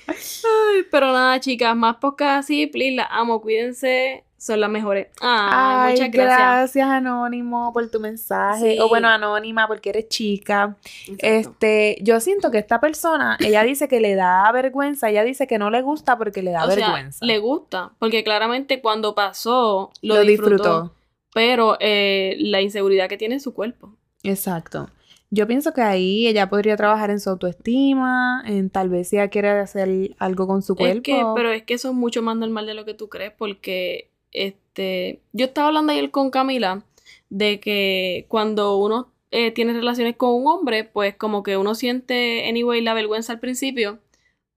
Ay, 0.06 0.82
pero 0.88 1.12
nada, 1.12 1.40
chicas, 1.40 1.74
más 1.74 1.96
podcast 1.96 2.44
así, 2.44 2.68
please, 2.68 2.94
las 2.94 3.08
amo, 3.10 3.42
cuídense, 3.42 4.22
son 4.40 4.58
las 4.58 4.70
mejores. 4.70 5.08
Ay, 5.20 5.50
Ay, 5.52 5.92
muchas 5.92 6.10
gracias. 6.10 6.38
gracias, 6.38 6.88
Anónimo, 6.88 7.72
por 7.74 7.90
tu 7.90 8.00
mensaje. 8.00 8.72
Sí. 8.72 8.78
O 8.80 8.88
bueno, 8.88 9.06
Anónima, 9.08 9.68
porque 9.68 9.90
eres 9.90 10.08
chica. 10.08 10.76
Exacto. 11.06 11.26
Este, 11.26 11.98
yo 12.00 12.18
siento 12.20 12.50
que 12.50 12.56
esta 12.56 12.80
persona, 12.80 13.36
ella 13.38 13.62
dice 13.64 13.86
que 13.86 14.00
le 14.00 14.14
da 14.14 14.50
vergüenza, 14.50 15.10
ella 15.10 15.24
dice 15.24 15.46
que 15.46 15.58
no 15.58 15.68
le 15.68 15.82
gusta 15.82 16.16
porque 16.16 16.42
le 16.42 16.52
da 16.52 16.64
o 16.64 16.70
sea, 16.70 16.76
vergüenza. 16.76 17.24
le 17.26 17.38
gusta, 17.38 17.92
porque 17.98 18.24
claramente 18.24 18.80
cuando 18.80 19.14
pasó 19.14 19.90
lo, 20.00 20.14
Lo 20.14 20.20
disfrutó, 20.22 20.54
disfrutó. 20.56 20.94
pero 21.34 21.76
eh, 21.78 22.36
la 22.38 22.62
inseguridad 22.62 23.10
que 23.10 23.18
tiene 23.18 23.34
en 23.34 23.40
su 23.40 23.52
cuerpo. 23.52 23.94
Exacto. 24.22 24.88
Yo 25.32 25.46
pienso 25.46 25.72
que 25.74 25.82
ahí 25.82 26.26
ella 26.26 26.48
podría 26.48 26.76
trabajar 26.76 27.10
en 27.10 27.20
su 27.20 27.30
autoestima, 27.30 28.42
en 28.46 28.68
tal 28.70 28.88
vez 28.88 29.10
si 29.10 29.16
ella 29.16 29.28
quiere 29.28 29.50
hacer 29.50 30.14
algo 30.18 30.46
con 30.46 30.62
su 30.62 30.74
cuerpo. 30.74 30.96
Es 30.96 31.02
que, 31.02 31.22
pero 31.36 31.52
es 31.52 31.62
que 31.62 31.74
eso 31.74 31.88
es 31.90 31.94
mucho 31.94 32.20
más 32.22 32.36
normal 32.36 32.66
de 32.66 32.74
lo 32.74 32.84
que 32.84 32.94
tú 32.94 33.08
crees, 33.08 33.32
porque 33.38 34.09
este, 34.32 35.20
yo 35.32 35.46
estaba 35.46 35.68
hablando 35.68 35.92
ayer 35.92 36.10
con 36.10 36.30
Camila 36.30 36.84
de 37.28 37.60
que 37.60 38.26
cuando 38.28 38.76
uno 38.76 39.12
eh, 39.30 39.52
tiene 39.52 39.72
relaciones 39.72 40.16
con 40.16 40.34
un 40.34 40.46
hombre, 40.46 40.84
pues 40.84 41.14
como 41.16 41.42
que 41.42 41.56
uno 41.56 41.74
siente, 41.74 42.48
anyway, 42.48 42.80
la 42.80 42.94
vergüenza 42.94 43.32
al 43.32 43.40
principio, 43.40 44.00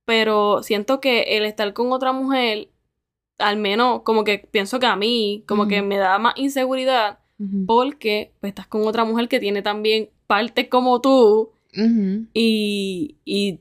pero 0.06 0.64
siento 0.64 1.00
que 1.00 1.38
el 1.38 1.46
estar 1.46 1.74
con 1.74 1.92
otra 1.92 2.12
mujer, 2.12 2.70
al 3.38 3.58
menos 3.58 4.02
como 4.02 4.24
que 4.24 4.40
pienso 4.40 4.80
que 4.80 4.86
a 4.88 4.96
mí, 4.96 5.44
como 5.48 5.68
que 5.68 5.82
me 5.82 5.98
da 5.98 6.18
más 6.18 6.34
inseguridad, 6.38 7.20
porque 7.68 8.32
pues 8.40 8.52
estás 8.52 8.68
con 8.68 8.88
otra 8.88 9.04
mujer 9.04 9.28
que 9.28 9.40
tiene 9.40 9.62
también 9.62 10.10
partes 10.28 10.70
como 10.70 11.02
tú, 11.02 11.52
y, 12.34 13.18
y 13.26 13.60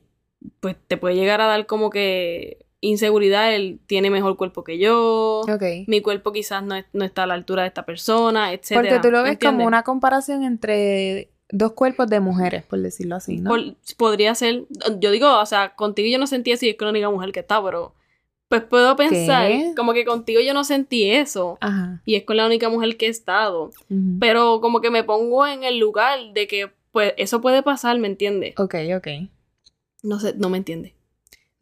pues 0.59 0.75
te 0.87 0.97
puede 0.97 1.15
llegar 1.15 1.41
a 1.41 1.47
dar 1.47 1.65
como 1.65 1.89
que 1.89 2.62
inseguridad, 2.87 3.53
él 3.55 3.79
tiene 3.87 4.09
mejor 4.09 4.35
cuerpo 4.37 4.63
que 4.63 4.77
yo, 4.77 5.41
Ok. 5.41 5.63
mi 5.87 6.01
cuerpo 6.01 6.31
quizás 6.31 6.63
no, 6.63 6.75
es- 6.75 6.85
no 6.93 7.05
está 7.05 7.23
a 7.23 7.27
la 7.27 7.33
altura 7.33 7.63
de 7.63 7.69
esta 7.69 7.85
persona, 7.85 8.51
etcétera. 8.53 8.81
Porque 8.81 8.99
tú 9.07 9.11
lo 9.11 9.23
ves 9.23 9.33
¿entiendes? 9.33 9.57
como 9.57 9.67
una 9.67 9.83
comparación 9.83 10.43
entre 10.43 11.29
dos 11.49 11.73
cuerpos 11.73 12.07
de 12.09 12.19
mujeres, 12.19 12.63
por 12.63 12.79
decirlo 12.79 13.15
así, 13.15 13.37
¿no? 13.37 13.49
Por- 13.49 13.75
podría 13.97 14.35
ser, 14.35 14.65
yo 14.99 15.11
digo, 15.11 15.39
o 15.39 15.45
sea, 15.45 15.75
contigo 15.75 16.09
yo 16.11 16.17
no 16.19 16.27
sentí 16.27 16.51
así, 16.51 16.69
es 16.69 16.75
que 16.77 16.85
la 16.85 16.91
única 16.91 17.09
mujer 17.09 17.31
que 17.31 17.39
está, 17.41 17.63
pero 17.63 17.93
pues 18.49 18.61
puedo 18.63 18.95
pensar, 18.95 19.47
¿Qué? 19.47 19.73
como 19.75 19.93
que 19.93 20.05
contigo 20.05 20.39
yo 20.41 20.53
no 20.53 20.63
sentí 20.63 21.09
eso, 21.09 21.57
Ajá. 21.61 22.01
y 22.05 22.15
es 22.15 22.23
con 22.23 22.37
la 22.37 22.45
única 22.45 22.69
mujer 22.69 22.97
que 22.97 23.07
he 23.07 23.09
estado, 23.09 23.71
Ujú. 23.89 24.17
pero 24.19 24.59
como 24.61 24.79
que 24.81 24.91
me 24.91 25.03
pongo 25.03 25.47
en 25.47 25.63
el 25.63 25.79
lugar 25.79 26.19
de 26.33 26.47
que 26.47 26.69
pues 26.91 27.13
eso 27.17 27.41
puede 27.41 27.63
pasar, 27.63 27.97
¿me 27.97 28.07
entiendes? 28.07 28.53
Ok, 28.59 28.75
ok. 28.95 29.07
No 30.03 30.19
sé, 30.19 30.35
no 30.37 30.49
me 30.49 30.57
entiende. 30.57 30.93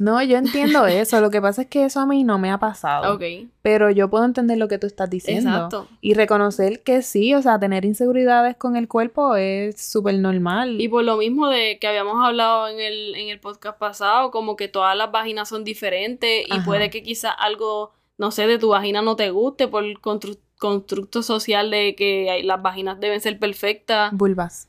No, 0.04 0.22
yo 0.24 0.38
entiendo 0.38 0.86
eso. 0.88 1.22
Lo 1.22 1.30
que 1.30 1.40
pasa 1.42 1.62
es 1.62 1.68
que 1.68 1.86
eso 1.86 2.00
a 2.00 2.06
mí 2.08 2.24
no 2.24 2.40
me 2.40 2.50
ha 2.50 2.58
pasado. 2.58 3.14
Ok, 3.14 3.22
Pero 3.62 3.92
yo 3.92 4.10
puedo 4.10 4.26
entender 4.26 4.58
lo 4.58 4.68
que 4.68 4.80
tú 4.80 4.88
estás 4.88 5.10
diciendo. 5.10 5.50
exacto. 5.52 5.88
Y 6.02 6.16
reconocer 6.16 6.82
que 6.82 7.04
sí, 7.04 7.36
o 7.36 7.42
sea, 7.44 7.60
tener 7.60 7.86
inseguridades 7.86 8.56
con 8.58 8.76
el 8.76 8.88
cuerpo 8.88 9.36
es 9.36 9.80
súper 9.80 10.16
normal. 10.16 10.82
Y 10.82 10.88
por 10.88 11.04
lo 11.04 11.18
mismo 11.18 11.48
de 11.50 11.78
que 11.80 11.88
habíamos 11.88 12.16
hablado 12.26 12.68
en 12.68 12.80
el, 12.80 13.14
en 13.16 13.30
el 13.30 13.40
podcast 13.40 13.78
pasado, 13.78 14.32
como 14.32 14.56
que 14.56 14.68
todas 14.68 14.98
las 14.98 15.12
vaginas 15.12 15.48
son 15.50 15.64
diferentes 15.64 16.46
y 16.48 16.52
Ajá. 16.52 16.66
puede 16.66 16.90
que 16.90 17.04
quizás 17.04 17.34
algo, 17.38 17.92
no 18.18 18.32
sé, 18.32 18.48
de 18.48 18.58
tu 18.58 18.70
vagina 18.70 19.04
no 19.04 19.16
te 19.16 19.30
guste 19.30 19.68
por 19.68 19.84
el 19.84 20.02
constru- 20.02 20.40
constructo 20.58 21.22
social 21.22 21.70
de 21.70 21.94
que 21.96 22.30
hay- 22.32 22.42
las 22.44 22.60
vaginas 22.62 23.00
deben 23.00 23.22
ser 23.22 23.38
perfectas. 23.38 24.12
Vulvas. 24.14 24.68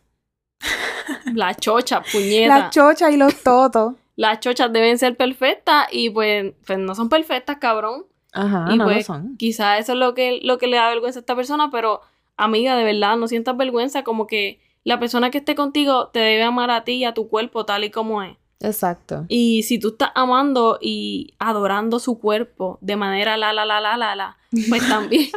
La 1.35 1.55
chocha, 1.55 2.03
puñeta. 2.12 2.59
La 2.59 2.71
chocha 2.71 3.11
y 3.11 3.16
los 3.16 3.35
totos. 3.42 3.95
Las 4.22 4.38
chochas 4.38 4.72
deben 4.72 4.98
ser 4.98 5.16
perfectas 5.16 5.88
y 5.90 6.08
pues, 6.08 6.52
pues 6.64 6.78
no 6.78 6.94
son 6.94 7.08
perfectas, 7.08 7.56
cabrón. 7.58 8.06
Ajá, 8.32 8.68
Y 8.70 8.78
no 8.78 8.85
pues, 8.85 8.98
lo 8.98 9.14
son. 9.14 9.37
Quizás 9.37 9.80
eso 9.80 9.94
es 9.94 9.98
lo 9.98 10.14
que, 10.14 10.38
lo 10.44 10.58
que 10.58 10.68
le 10.68 10.76
da 10.76 10.88
vergüenza 10.88 11.18
a 11.18 11.22
esta 11.22 11.35
persona, 11.35 11.72
pero 11.72 12.02
amiga, 12.37 12.76
de 12.76 12.85
verdad, 12.85 13.16
no 13.16 13.26
sientas 13.26 13.56
vergüenza, 13.56 14.04
como 14.04 14.28
que 14.28 14.61
la 14.85 15.00
persona 15.00 15.32
que 15.32 15.38
esté 15.38 15.56
contigo 15.56 16.06
te 16.12 16.20
debe 16.20 16.44
amar 16.44 16.70
a 16.70 16.85
ti 16.85 16.92
y 16.92 17.04
a 17.04 17.14
tu 17.14 17.28
cuerpo 17.28 17.66
tal 17.66 17.82
y 17.82 17.90
como 17.90 18.22
es. 18.22 18.37
Exacto. 18.61 19.24
Y 19.26 19.64
si 19.64 19.80
tú 19.80 19.88
estás 19.88 20.12
amando 20.14 20.78
y 20.80 21.35
adorando 21.40 21.98
su 21.98 22.20
cuerpo 22.20 22.78
de 22.80 22.94
manera 22.94 23.37
la 23.37 23.52
la 23.52 23.66
la 23.66 23.80
la 23.80 23.96
la 23.96 24.14
la, 24.14 24.37
pues 24.68 24.88
también, 24.88 25.30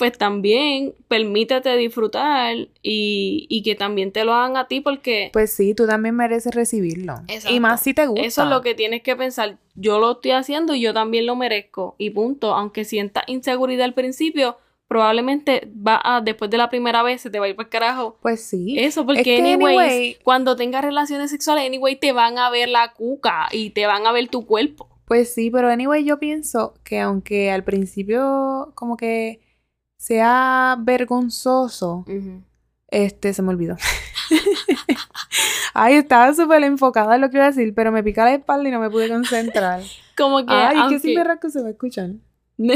pues 0.00 0.16
también 0.16 0.94
permítete 1.08 1.76
disfrutar 1.76 2.56
y, 2.82 3.46
y 3.50 3.62
que 3.62 3.74
también 3.74 4.12
te 4.12 4.24
lo 4.24 4.32
hagan 4.32 4.56
a 4.56 4.66
ti 4.66 4.80
porque 4.80 5.28
Pues 5.30 5.52
sí, 5.52 5.74
tú 5.74 5.86
también 5.86 6.16
mereces 6.16 6.54
recibirlo. 6.54 7.16
Exacto. 7.28 7.54
Y 7.54 7.60
más 7.60 7.82
si 7.82 7.92
te 7.92 8.06
gusta. 8.06 8.24
eso 8.26 8.44
es 8.44 8.48
lo 8.48 8.62
que 8.62 8.74
tienes 8.74 9.02
que 9.02 9.14
pensar. 9.14 9.58
Yo 9.74 9.98
lo 10.00 10.12
estoy 10.12 10.30
haciendo 10.30 10.74
y 10.74 10.80
yo 10.80 10.94
también 10.94 11.26
lo 11.26 11.36
merezco. 11.36 11.96
Y 11.98 12.08
punto. 12.10 12.54
Aunque 12.54 12.86
sientas 12.86 13.24
inseguridad 13.26 13.84
al 13.84 13.92
principio, 13.92 14.56
probablemente 14.88 15.68
va 15.86 16.00
a, 16.02 16.22
después 16.22 16.50
de 16.50 16.56
la 16.56 16.70
primera 16.70 17.02
vez 17.02 17.20
se 17.20 17.28
te 17.28 17.38
va 17.38 17.44
a 17.44 17.48
ir 17.50 17.56
para 17.56 17.66
el 17.66 17.70
carajo. 17.70 18.16
Pues 18.22 18.40
sí. 18.42 18.78
Eso, 18.78 19.04
porque 19.04 19.22
que 19.22 19.36
anyways, 19.36 19.78
anyway- 19.92 20.18
cuando 20.22 20.56
tengas 20.56 20.82
relaciones 20.82 21.30
sexuales, 21.30 21.66
anyway, 21.66 21.96
te 21.96 22.12
van 22.12 22.38
a 22.38 22.48
ver 22.48 22.70
la 22.70 22.94
cuca 22.94 23.48
y 23.52 23.68
te 23.70 23.86
van 23.86 24.06
a 24.06 24.12
ver 24.12 24.28
tu 24.28 24.46
cuerpo. 24.46 24.88
Pues 25.04 25.34
sí, 25.34 25.50
pero 25.50 25.68
anyway, 25.68 26.04
yo 26.04 26.18
pienso 26.18 26.72
que 26.84 27.00
aunque 27.00 27.50
al 27.50 27.64
principio 27.64 28.72
como 28.76 28.96
que 28.96 29.40
sea 30.00 30.76
vergonzoso, 30.78 32.06
este, 32.88 33.34
se 33.34 33.42
me 33.42 33.50
olvidó. 33.50 33.76
Ay, 35.74 35.96
estaba 35.96 36.32
súper 36.32 36.64
enfocada 36.64 37.16
en 37.16 37.20
lo 37.20 37.28
que 37.28 37.36
iba 37.36 37.44
a 37.44 37.50
decir, 37.50 37.74
pero 37.74 37.92
me 37.92 38.02
pica 38.02 38.24
la 38.24 38.32
espalda 38.32 38.66
y 38.66 38.72
no 38.72 38.80
me 38.80 38.88
pude 38.88 39.10
concentrar. 39.10 39.82
Como 40.16 40.38
que, 40.46 40.54
Ay, 40.54 40.78
aunque, 40.78 40.94
que 40.94 41.00
si 41.00 41.14
me 41.14 41.22
rasco 41.22 41.50
se 41.50 41.60
va 41.60 41.68
a 41.68 41.72
escuchar. 41.72 42.12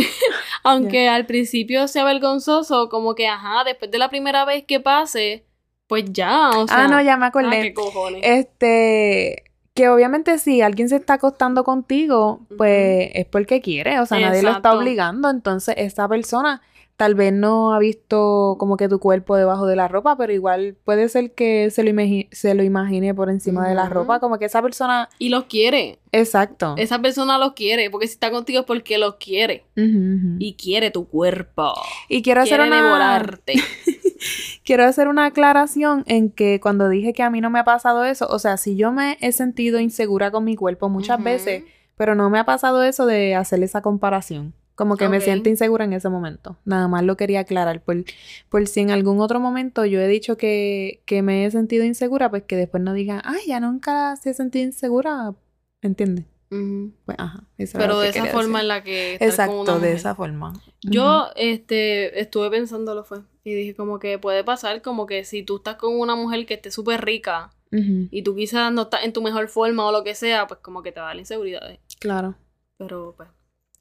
aunque 0.65 1.09
al 1.09 1.25
principio 1.25 1.89
sea 1.89 2.05
vergonzoso, 2.05 2.89
como 2.89 3.15
que, 3.15 3.27
ajá, 3.27 3.65
después 3.65 3.91
de 3.91 3.99
la 3.99 4.09
primera 4.09 4.45
vez 4.45 4.65
que 4.65 4.81
pase, 4.81 5.45
pues 5.87 6.05
ya, 6.07 6.51
o 6.51 6.67
sea. 6.67 6.85
ah, 6.85 6.89
no, 6.89 7.01
ya 7.03 7.17
me 7.17 7.25
ah, 7.25 7.29
acordé. 7.29 7.63
qué 7.63 7.75
cojones. 7.75 8.21
Este, 8.23 9.45
Que 9.75 9.89
obviamente 9.89 10.39
si 10.39 10.61
alguien 10.61 10.89
se 10.89 10.97
está 10.97 11.15
acostando 11.15 11.65
contigo, 11.65 12.41
pues 12.57 13.11
es 13.15 13.27
porque 13.27 13.61
quiere, 13.61 14.01
o 14.01 14.07
sea, 14.07 14.21
nadie 14.21 14.43
lo 14.43 14.53
está 14.53 14.75
obligando, 14.75 15.31
entonces 15.31 15.75
esa 15.79 16.07
persona 16.07 16.63
tal 16.97 17.15
vez 17.17 17.33
no 17.33 17.75
ha 17.75 17.79
visto 17.81 18.57
como 18.59 18.77
que 18.77 18.89
tu 18.89 19.01
cuerpo 19.01 19.35
debajo 19.37 19.67
de 19.67 19.75
la 19.75 19.89
ropa, 19.89 20.17
pero 20.17 20.33
igual 20.33 20.77
puede 20.85 21.09
ser 21.09 21.33
que 21.33 21.71
se 21.71 21.83
lo, 21.83 21.91
imagi- 21.91 22.29
se 22.31 22.55
lo 22.55 22.63
imagine 22.63 23.13
por 23.15 23.31
encima 23.31 23.69
de 23.69 23.75
la 23.75 23.89
ropa, 23.89 24.21
como 24.21 24.39
que 24.39 24.45
esa 24.45 24.63
persona, 24.63 25.09
Y 25.19 25.29
los 25.31 25.45
quiere. 25.45 25.99
exacto. 26.13 26.75
Esa 26.79 27.01
persona 27.01 27.37
los 27.39 27.55
quiere. 27.55 27.91
Porque 27.91 28.07
si 28.07 28.13
está 28.15 28.31
contigo 28.31 28.61
es 28.61 28.67
porque 28.67 28.99
los 28.99 29.17
quiere. 29.17 29.65
Y 29.77 30.55
quiere 30.55 30.91
tu 30.93 31.09
cuerpo. 31.09 31.73
Y 32.09 32.23
quiero 32.23 32.43
hacer 32.43 32.59
Quiere 32.61 32.69
una 32.69 32.83
devorarte. 32.85 33.55
quiero 34.65 34.85
hacer 34.85 35.09
una 35.09 35.27
aclaración 35.27 36.05
en 36.07 36.31
que 36.31 36.61
cuando 36.61 36.89
dije 36.89 37.13
que 37.13 37.23
a 37.23 37.31
mí 37.31 37.41
no 37.41 37.51
me 37.51 37.59
ha 37.59 37.65
pasado 37.65 38.05
eso, 38.05 38.27
o 38.31 38.39
sea, 38.39 38.57
si 38.57 38.77
yo 38.77 38.93
me 38.93 39.19
he 39.21 39.33
sentido 39.33 39.81
insegura 39.81 40.31
con 40.31 40.45
mi 40.45 40.57
cuerpo 40.57 40.89
muchas 40.89 41.23
veces, 41.23 41.65
pero 41.97 42.15
no 42.15 42.31
me 42.31 42.39
ha 42.39 42.45
pasado 42.45 42.83
eso 42.85 43.07
de 43.07 43.35
hacer 43.35 43.63
esa 43.63 43.83
comparación. 43.83 44.55
Como 44.75 44.97
que 44.97 45.09
me 45.09 45.21
siento 45.21 45.49
insegura 45.49 45.85
en 45.85 45.93
ese 45.93 46.09
momento. 46.09 46.59
Nada 46.65 46.89
más 46.89 47.05
lo 47.05 47.17
quería 47.17 47.41
aclarar. 47.41 47.83
Por, 47.83 48.05
por 48.49 48.67
si 48.67 48.81
en 48.81 48.91
algún 48.91 49.21
otro 49.21 49.39
momento 49.39 49.85
yo 49.85 50.01
he 50.01 50.09
dicho 50.09 50.37
que, 50.37 51.03
que 51.07 51.23
me 51.23 51.47
he 51.47 51.51
sentido 51.51 51.85
insegura, 51.85 52.29
pues 52.29 52.43
que 52.43 52.57
después 52.57 52.83
no 52.83 52.93
digan, 52.93 53.23
ay, 53.25 53.43
ya 53.47 53.61
nunca 53.61 54.17
se 54.17 54.31
he 54.31 54.35
sentido 54.35 54.65
insegura. 54.65 55.35
¿Entiendes? 55.81 56.25
Ujú. 56.51 56.93
Pues, 57.05 57.19
ajá. 57.19 57.45
Pero 57.73 58.01
de 58.01 58.11
que 58.11 58.19
esa 58.19 58.27
forma 58.29 58.59
decir. 58.59 58.61
en 58.61 58.69
la 58.69 58.83
que 58.83 59.15
Exacto, 59.15 59.79
de 59.79 59.93
esa 59.93 60.15
forma. 60.15 60.53
Yo, 60.83 61.29
este, 61.37 62.21
estuve 62.21 62.51
pensándolo 62.51 63.05
fue. 63.05 63.21
Y 63.45 63.55
dije 63.55 63.75
como 63.75 63.99
que 63.99 64.19
puede 64.19 64.43
pasar 64.43 64.83
como 64.83 65.07
que 65.07 65.25
si 65.25 65.43
tú 65.43 65.57
estás 65.57 65.77
con 65.77 65.99
una 65.99 66.17
mujer 66.17 66.47
que 66.47 66.55
esté 66.55 66.71
súper 66.71 67.05
rica 67.05 67.51
y 67.71 68.23
tú 68.23 68.37
quizás 68.37 68.73
no 68.73 68.83
estás 68.83 69.05
en 69.05 69.13
tu 69.13 69.21
mejor 69.21 69.49
forma 69.49 69.85
o 69.85 69.91
lo 69.91 70.05
que 70.05 70.15
sea, 70.15 70.47
pues 70.47 70.61
como 70.61 70.85
que 70.85 70.93
te 70.93 71.01
da 71.01 71.13
la 71.13 71.21
inseguridad. 71.21 71.77
Claro. 71.99 72.37
Pero 72.79 73.15
pues, 73.17 73.29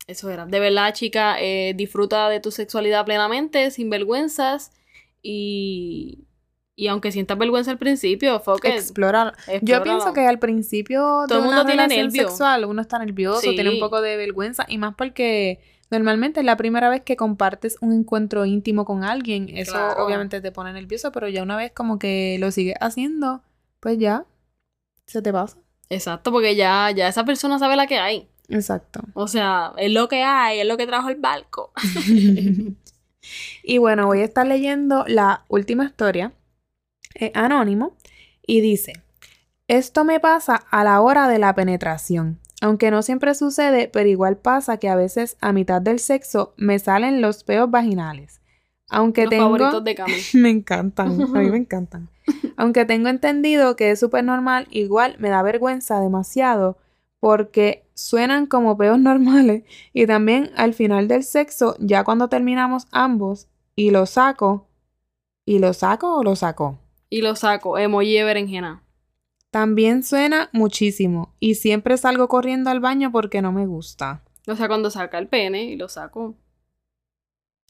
eso 0.07 0.29
era. 0.29 0.45
De 0.45 0.59
verdad, 0.59 0.93
chica, 0.93 1.37
eh, 1.39 1.73
disfruta 1.75 2.29
de 2.29 2.39
tu 2.39 2.51
sexualidad 2.51 3.05
plenamente, 3.05 3.71
sin 3.71 3.89
vergüenzas. 3.89 4.71
Y, 5.21 6.25
y 6.75 6.87
aunque 6.87 7.11
sientas 7.11 7.37
vergüenza 7.37 7.71
al 7.71 7.77
principio, 7.77 8.39
fuck 8.41 8.65
it, 8.65 8.71
Explorar. 8.71 9.33
Yo 9.61 9.81
pienso 9.83 10.11
que 10.13 10.27
al 10.27 10.39
principio 10.39 10.99
Todo 10.99 11.27
de 11.27 11.35
el 11.35 11.47
una 11.47 11.63
mundo 11.63 11.65
tiene 11.65 11.87
nervio. 11.87 12.27
sexual 12.27 12.65
uno 12.65 12.81
está 12.81 12.99
nervioso, 12.99 13.51
tiene 13.51 13.69
un 13.69 13.79
poco 13.79 14.01
de 14.01 14.17
vergüenza 14.17 14.65
y 14.67 14.77
más 14.77 14.95
porque 14.95 15.59
normalmente 15.89 16.41
es 16.41 16.45
la 16.45 16.57
primera 16.57 16.89
vez 16.89 17.01
que 17.03 17.15
compartes 17.15 17.77
un 17.79 17.93
encuentro 17.93 18.45
íntimo 18.45 18.83
con 18.83 19.03
alguien. 19.03 19.47
Eso 19.49 19.71
Claro. 19.73 20.05
obviamente 20.05 20.41
te 20.41 20.51
pone 20.51 20.73
nervioso, 20.73 21.11
pero 21.13 21.29
ya 21.29 21.43
una 21.43 21.55
vez 21.55 21.71
como 21.71 21.99
que 21.99 22.37
lo 22.39 22.51
sigues 22.51 22.75
haciendo, 22.81 23.41
pues 23.79 23.97
ya 23.99 24.25
se 25.05 25.21
te 25.21 25.31
pasa. 25.31 25.57
Exacto, 25.89 26.31
porque 26.31 26.55
ya, 26.55 26.89
ya 26.91 27.07
esa 27.07 27.23
persona 27.23 27.59
sabe 27.59 27.75
la 27.75 27.87
que 27.87 27.99
hay. 27.99 28.27
Exacto. 28.49 29.01
O 29.13 29.27
sea, 29.27 29.73
es 29.77 29.91
lo 29.91 30.07
que 30.07 30.23
hay, 30.23 30.59
es 30.59 30.67
lo 30.67 30.77
que 30.77 30.87
trajo 30.87 31.09
el 31.09 31.19
barco. 31.19 31.71
y 33.63 33.77
bueno, 33.77 34.07
voy 34.07 34.21
a 34.21 34.25
estar 34.25 34.45
leyendo 34.45 35.05
la 35.07 35.45
última 35.47 35.85
historia. 35.85 36.33
Es 37.15 37.31
anónimo 37.35 37.95
y 38.45 38.61
dice, 38.61 38.93
esto 39.67 40.03
me 40.03 40.19
pasa 40.19 40.55
a 40.55 40.83
la 40.83 40.99
hora 41.01 41.27
de 41.27 41.39
la 41.39 41.55
penetración. 41.55 42.39
Aunque 42.61 42.91
no 42.91 43.01
siempre 43.01 43.35
sucede, 43.35 43.89
pero 43.89 44.07
igual 44.07 44.37
pasa 44.37 44.77
que 44.77 44.87
a 44.87 44.95
veces 44.95 45.37
a 45.41 45.51
mitad 45.51 45.81
del 45.81 45.99
sexo 45.99 46.53
me 46.57 46.79
salen 46.79 47.21
los 47.21 47.43
peos 47.43 47.69
vaginales. 47.69 48.41
Aunque 48.89 49.23
Los 49.23 49.31
tengo... 49.31 49.43
favoritos 49.43 49.83
de 49.83 49.95
Cami. 49.95 50.13
Me 50.33 50.49
encantan, 50.49 51.21
a 51.21 51.39
mí 51.39 51.49
me 51.49 51.57
encantan. 51.57 52.09
Aunque 52.55 52.85
tengo 52.85 53.09
entendido 53.09 53.75
que 53.75 53.91
es 53.91 53.99
súper 53.99 54.23
normal, 54.23 54.67
igual 54.69 55.15
me 55.19 55.29
da 55.29 55.41
vergüenza 55.41 55.99
demasiado 55.99 56.77
porque 57.19 57.82
suenan 57.93 58.45
como 58.45 58.77
peos 58.77 58.99
normales 58.99 59.63
y 59.93 60.07
también 60.07 60.51
al 60.55 60.73
final 60.73 61.07
del 61.07 61.23
sexo, 61.23 61.75
ya 61.79 62.03
cuando 62.03 62.29
terminamos 62.29 62.87
ambos 62.91 63.47
y 63.75 63.91
lo 63.91 64.05
saco, 64.05 64.67
¿y 65.45 65.59
lo 65.59 65.73
saco 65.73 66.17
o 66.17 66.23
lo 66.23 66.35
saco? 66.35 66.79
Y 67.09 67.21
lo 67.21 67.35
saco, 67.35 67.77
emoji 67.77 68.13
de 68.13 68.23
berenjena. 68.23 68.83
También 69.51 70.03
suena 70.03 70.49
muchísimo 70.51 71.35
y 71.39 71.55
siempre 71.55 71.97
salgo 71.97 72.27
corriendo 72.27 72.71
al 72.71 72.79
baño 72.79 73.11
porque 73.11 73.41
no 73.41 73.51
me 73.51 73.67
gusta. 73.67 74.23
O 74.47 74.55
sea, 74.55 74.67
cuando 74.67 74.89
saca 74.89 75.19
el 75.19 75.27
pene 75.27 75.65
y 75.65 75.75
lo 75.75 75.89
saco. 75.89 76.35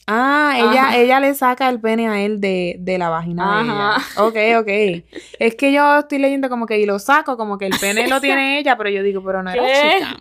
Ah, 0.07 0.53
ella, 0.57 0.87
Ajá. 0.89 0.97
ella 0.97 1.19
le 1.19 1.33
saca 1.33 1.69
el 1.69 1.79
pene 1.79 2.09
a 2.09 2.21
él 2.21 2.41
de, 2.41 2.75
de 2.79 2.97
la 2.97 3.09
vagina 3.09 3.61
Ajá. 3.61 3.63
de 3.63 4.33
ella. 4.33 4.57
Ok, 4.57 4.61
ok. 4.61 5.05
Es 5.39 5.55
que 5.55 5.71
yo 5.71 5.99
estoy 5.99 6.19
leyendo 6.19 6.49
como 6.49 6.65
que 6.65 6.79
y 6.79 6.85
lo 6.85 6.99
saco, 6.99 7.37
como 7.37 7.57
que 7.57 7.67
el 7.67 7.73
pene 7.79 8.07
lo 8.07 8.19
tiene 8.19 8.59
ella, 8.59 8.77
pero 8.77 8.89
yo 8.89 9.01
digo, 9.03 9.23
pero 9.23 9.43
no 9.43 9.51
era 9.51 9.63
¿Qué? 9.63 9.99
chica. 9.99 10.17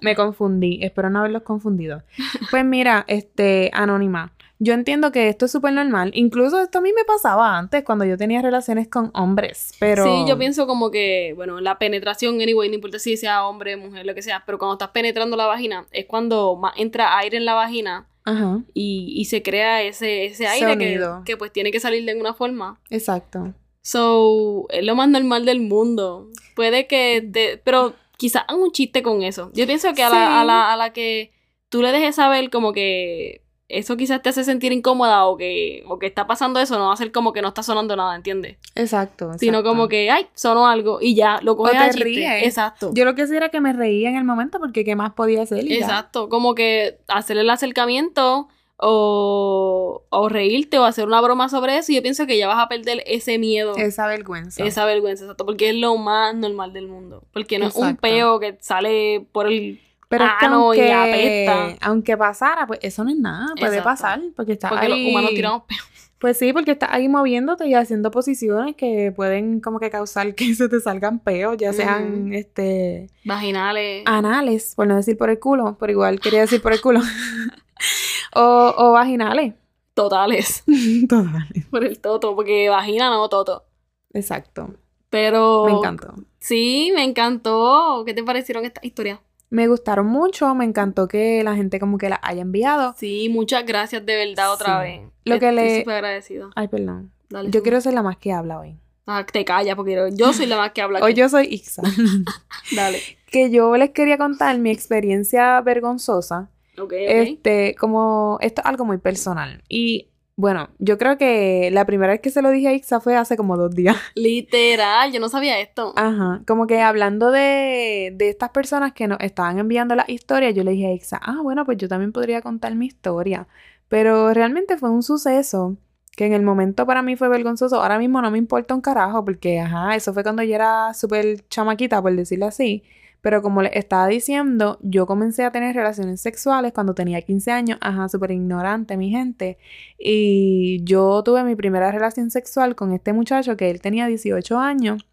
Me 0.00 0.14
confundí, 0.16 0.78
espero 0.82 1.10
no 1.10 1.18
haberlos 1.20 1.42
confundido. 1.42 2.02
Pues 2.50 2.64
mira, 2.64 3.04
este, 3.08 3.70
anónima. 3.74 4.32
Yo 4.58 4.72
entiendo 4.72 5.12
que 5.12 5.28
esto 5.28 5.44
es 5.44 5.52
súper 5.52 5.74
normal. 5.74 6.12
Incluso 6.14 6.62
esto 6.62 6.78
a 6.78 6.80
mí 6.80 6.90
me 6.96 7.04
pasaba 7.04 7.58
antes 7.58 7.84
cuando 7.84 8.06
yo 8.06 8.16
tenía 8.16 8.40
relaciones 8.40 8.88
con 8.88 9.10
hombres, 9.12 9.74
pero... 9.78 10.04
Sí, 10.04 10.24
yo 10.26 10.38
pienso 10.38 10.66
como 10.66 10.90
que, 10.90 11.34
bueno, 11.36 11.60
la 11.60 11.78
penetración, 11.78 12.40
anyway, 12.40 12.70
no 12.70 12.76
importa 12.76 12.98
si 12.98 13.18
sea 13.18 13.44
hombre, 13.46 13.76
mujer, 13.76 14.06
lo 14.06 14.14
que 14.14 14.22
sea, 14.22 14.44
pero 14.46 14.58
cuando 14.58 14.74
estás 14.74 14.88
penetrando 14.90 15.36
la 15.36 15.44
vagina, 15.44 15.84
es 15.90 16.06
cuando 16.06 16.56
más 16.56 16.72
entra 16.78 17.18
aire 17.18 17.36
en 17.36 17.44
la 17.44 17.52
vagina 17.52 18.06
Ajá, 18.26 18.60
y, 18.74 19.14
y 19.16 19.24
se 19.24 19.42
crea 19.42 19.82
ese, 19.82 20.26
ese 20.26 20.46
aire 20.46 20.76
que, 20.76 21.00
que 21.24 21.36
pues 21.38 21.50
tiene 21.52 21.70
que 21.70 21.80
salir 21.80 22.04
de 22.04 22.10
alguna 22.12 22.34
forma. 22.34 22.78
exacto. 22.90 23.54
So, 23.82 24.66
es 24.70 24.84
lo 24.84 24.96
más 24.96 25.08
normal 25.08 25.44
del 25.46 25.60
mundo. 25.60 26.28
Puede 26.56 26.88
que 26.88 27.26
te, 27.32 27.56
pero 27.58 27.94
quizás 28.16 28.42
hagan 28.48 28.60
un 28.60 28.72
chiste 28.72 29.00
con 29.02 29.22
eso. 29.22 29.50
Yo 29.54 29.64
pienso 29.64 29.94
que 29.94 30.02
a, 30.02 30.10
Sí. 30.10 30.14
la, 30.16 30.40
a, 30.40 30.44
la, 30.44 30.72
a 30.72 30.76
la 30.76 30.92
que 30.92 31.30
tú 31.68 31.82
le 31.82 31.92
dejes 31.92 32.16
saber 32.16 32.50
como 32.50 32.72
que 32.72 33.42
eso 33.68 33.96
quizás 33.96 34.22
te 34.22 34.28
hace 34.28 34.44
sentir 34.44 34.72
incómoda 34.72 35.26
o 35.26 35.36
que, 35.36 35.82
o 35.88 35.98
que 35.98 36.06
está 36.06 36.26
pasando 36.26 36.60
eso, 36.60 36.78
no 36.78 36.86
va 36.86 36.92
a 36.92 36.96
ser 36.96 37.10
como 37.10 37.32
que 37.32 37.42
no 37.42 37.48
está 37.48 37.62
sonando 37.62 37.96
nada, 37.96 38.14
¿entiendes? 38.14 38.58
Exacto, 38.74 39.32
Sino 39.38 39.64
como 39.64 39.88
que, 39.88 40.10
ay, 40.10 40.28
sonó 40.34 40.68
algo 40.68 40.98
y 41.00 41.14
ya, 41.16 41.40
lo 41.42 41.56
coges 41.56 41.72
te 41.72 41.78
a 41.78 41.90
chiste. 41.90 42.04
ríes. 42.04 42.44
Exacto. 42.44 42.90
Yo 42.94 43.04
lo 43.04 43.14
que 43.14 43.22
hacía 43.22 43.38
era 43.38 43.48
que 43.48 43.60
me 43.60 43.72
reía 43.72 44.08
en 44.08 44.16
el 44.16 44.24
momento 44.24 44.60
porque 44.60 44.84
qué 44.84 44.94
más 44.94 45.14
podía 45.14 45.42
hacer 45.42 45.64
y 45.64 45.70
ya. 45.80 45.86
Exacto. 45.86 46.28
Como 46.28 46.54
que 46.54 46.98
hacer 47.08 47.38
el 47.38 47.50
acercamiento 47.50 48.48
o, 48.78 50.04
o 50.10 50.28
reírte 50.28 50.78
o 50.78 50.84
hacer 50.84 51.06
una 51.06 51.20
broma 51.20 51.48
sobre 51.48 51.78
eso 51.78 51.92
y 51.92 51.96
yo 51.96 52.02
pienso 52.02 52.26
que 52.26 52.38
ya 52.38 52.46
vas 52.46 52.58
a 52.64 52.68
perder 52.68 53.02
ese 53.06 53.38
miedo. 53.38 53.74
Esa 53.76 54.06
vergüenza. 54.06 54.64
Esa 54.64 54.84
vergüenza, 54.84 55.24
exacto, 55.24 55.44
porque 55.46 55.70
es 55.70 55.74
lo 55.74 55.96
más 55.96 56.34
normal 56.34 56.72
del 56.72 56.86
mundo. 56.86 57.24
Porque 57.32 57.58
no 57.58 57.66
es 57.66 57.74
un 57.74 57.96
peo 57.96 58.38
que 58.38 58.56
sale 58.60 59.26
por 59.32 59.46
el... 59.46 59.80
Pero 60.08 60.24
es 60.24 60.30
que 60.38 60.46
Ah, 60.46 60.50
no, 60.50 60.72
y 60.74 60.80
aunque, 60.80 61.76
aunque 61.80 62.16
pasara, 62.16 62.66
pues 62.66 62.78
eso 62.82 63.02
no 63.02 63.10
es 63.10 63.16
nada, 63.16 63.48
puede 63.58 63.78
Exacto. 63.78 63.84
pasar, 63.84 64.20
porque 64.36 64.52
está 64.52 64.68
Porque 64.68 64.86
ahí. 64.86 64.90
los 65.04 65.10
humanos 65.12 65.30
tiramos 65.34 65.62
peo. 65.68 65.78
Pues 66.18 66.38
sí, 66.38 66.50
porque 66.54 66.70
estás 66.70 66.88
ahí 66.92 67.10
moviéndote 67.10 67.66
y 67.68 67.74
haciendo 67.74 68.10
posiciones 68.10 68.74
que 68.74 69.12
pueden 69.14 69.60
como 69.60 69.78
que 69.78 69.90
causar 69.90 70.34
que 70.34 70.54
se 70.54 70.66
te 70.70 70.80
salgan 70.80 71.18
peos, 71.18 71.58
ya 71.58 71.74
sean 71.74 72.28
Ujú. 72.28 72.34
este 72.34 73.10
Vaginales. 73.26 74.02
anales, 74.06 74.72
por 74.74 74.86
no 74.86 74.96
decir 74.96 75.18
por 75.18 75.28
el 75.28 75.38
culo, 75.38 75.76
pero 75.78 75.92
igual 75.92 76.18
quería 76.18 76.40
decir 76.40 76.62
por 76.62 76.72
el 76.72 76.80
culo. 76.80 77.00
o, 78.34 78.74
o 78.78 78.92
vaginales. 78.92 79.54
Totales. 79.92 80.64
Totales. 81.08 81.66
Por 81.70 81.84
el 81.84 81.98
toto. 82.00 82.34
Porque 82.34 82.68
vagina 82.70 83.10
no, 83.10 83.28
toto. 83.28 83.64
Exacto. 84.12 84.74
Pero... 85.10 85.64
Me 85.66 85.72
encantó. 85.72 86.14
Sí, 86.38 86.92
me 86.94 87.04
encantó. 87.04 88.02
¿Qué 88.06 88.14
te 88.14 88.22
parecieron 88.22 88.64
estas 88.64 88.84
historias? 88.84 89.18
Me 89.50 89.68
gustaron 89.68 90.06
mucho, 90.06 90.54
me 90.54 90.64
encantó 90.64 91.06
que 91.08 91.42
la 91.44 91.54
gente 91.54 91.78
como 91.78 91.98
que 91.98 92.08
las 92.08 92.18
haya 92.22 92.42
enviado. 92.42 92.94
Sí, 92.98 93.28
muchas 93.30 93.64
gracias 93.64 94.04
de 94.04 94.16
verdad 94.16 94.52
otra 94.52 94.82
Sí. 94.82 94.88
vez. 94.88 95.00
Lo 95.24 95.38
que 95.38 95.48
Estoy 95.50 95.64
le- 95.64 95.78
súper 95.80 95.94
agradecida. 95.94 96.50
Ay, 96.56 96.68
perdón. 96.68 97.12
Dale 97.30 97.50
Yo 97.50 97.60
tú. 97.60 97.62
quiero 97.62 97.80
ser 97.80 97.94
la 97.94 98.02
más 98.02 98.16
que 98.16 98.32
habla 98.32 98.58
hoy. 98.58 98.76
Ah, 99.06 99.24
te 99.24 99.44
callas 99.44 99.76
porque 99.76 100.10
yo- 100.14 100.32
soy 100.32 100.46
la 100.46 100.56
más 100.56 100.72
que 100.72 100.82
habla 100.82 100.98
Hoy 101.02 101.14
yo 101.14 101.28
soy 101.28 101.46
Ixa. 101.46 101.82
Dale. 102.74 103.00
que 103.30 103.50
yo 103.50 103.76
les 103.76 103.90
quería 103.90 104.18
contar 104.18 104.58
mi 104.58 104.70
experiencia 104.70 105.60
vergonzosa. 105.60 106.50
Ok, 106.78 106.84
ok. 106.84 106.92
Este, 106.92 107.74
como 107.78 108.38
esto 108.40 108.60
es 108.62 108.66
algo 108.66 108.84
muy 108.84 108.98
personal. 108.98 109.62
Y 109.68 110.08
bueno, 110.36 110.68
yo 110.78 110.98
creo 110.98 111.16
que 111.16 111.70
la 111.72 111.86
primera 111.86 112.12
vez 112.12 112.20
que 112.20 112.30
se 112.30 112.42
lo 112.42 112.50
dije 112.50 112.68
a 112.68 112.72
Ixa 112.74 113.00
fue 113.00 113.16
hace 113.16 113.36
como 113.36 113.56
dos 113.56 113.74
días. 113.74 113.96
Literal, 114.14 115.10
yo 115.10 115.18
no 115.18 115.30
sabía 115.30 115.58
esto. 115.60 115.94
Ajá. 115.96 116.42
Como 116.46 116.66
que 116.66 116.82
hablando 116.82 117.30
de, 117.30 118.12
de 118.14 118.28
estas 118.28 118.50
personas 118.50 118.92
que 118.92 119.08
nos 119.08 119.18
estaban 119.20 119.58
enviando 119.58 119.94
la 119.94 120.04
historia, 120.08 120.50
yo 120.50 120.62
le 120.62 120.72
dije 120.72 120.86
a 120.88 120.92
Ixa, 120.92 121.20
ah, 121.22 121.40
bueno, 121.42 121.64
pues 121.64 121.78
yo 121.78 121.88
también 121.88 122.12
podría 122.12 122.42
contar 122.42 122.74
mi 122.74 122.86
historia. 122.86 123.48
Pero 123.88 124.34
realmente 124.34 124.76
fue 124.76 124.90
un 124.90 125.02
suceso 125.02 125.76
que 126.16 126.26
en 126.26 126.32
el 126.32 126.42
momento 126.42 126.86
para 126.86 127.02
mí 127.02 127.16
fue 127.16 127.28
vergonzoso. 127.28 127.80
Ahora 127.80 127.98
mismo 127.98 128.20
no 128.20 128.30
me 128.30 128.38
importa 128.38 128.74
un 128.74 128.80
carajo, 128.80 129.24
porque, 129.24 129.60
ajá, 129.60 129.94
eso 129.96 130.12
fue 130.12 130.22
cuando 130.22 130.42
yo 130.42 130.54
era 130.54 130.92
súper 130.94 131.46
chamaquita, 131.48 132.02
por 132.02 132.14
decirlo 132.16 132.46
así. 132.46 132.82
Pero 133.26 133.42
como 133.42 133.60
les 133.60 133.74
estaba 133.74 134.06
diciendo, 134.06 134.78
yo 134.82 135.04
comencé 135.04 135.42
a 135.42 135.50
tener 135.50 135.74
relaciones 135.74 136.20
sexuales 136.20 136.72
cuando 136.72 136.94
tenía 136.94 137.20
15 137.20 137.50
años, 137.50 137.78
ajá, 137.80 138.08
súper 138.08 138.30
ignorante, 138.30 138.96
mi 138.96 139.10
gente. 139.10 139.58
Y 139.98 140.78
yo 140.84 141.24
tuve 141.24 141.42
mi 141.42 141.56
primera 141.56 141.90
relación 141.90 142.30
sexual 142.30 142.76
con 142.76 142.92
este 142.92 143.12
muchacho 143.12 143.56
que 143.56 143.68
él 143.68 143.80
tenía 143.80 144.06
18 144.06 144.56
años. 144.60 145.04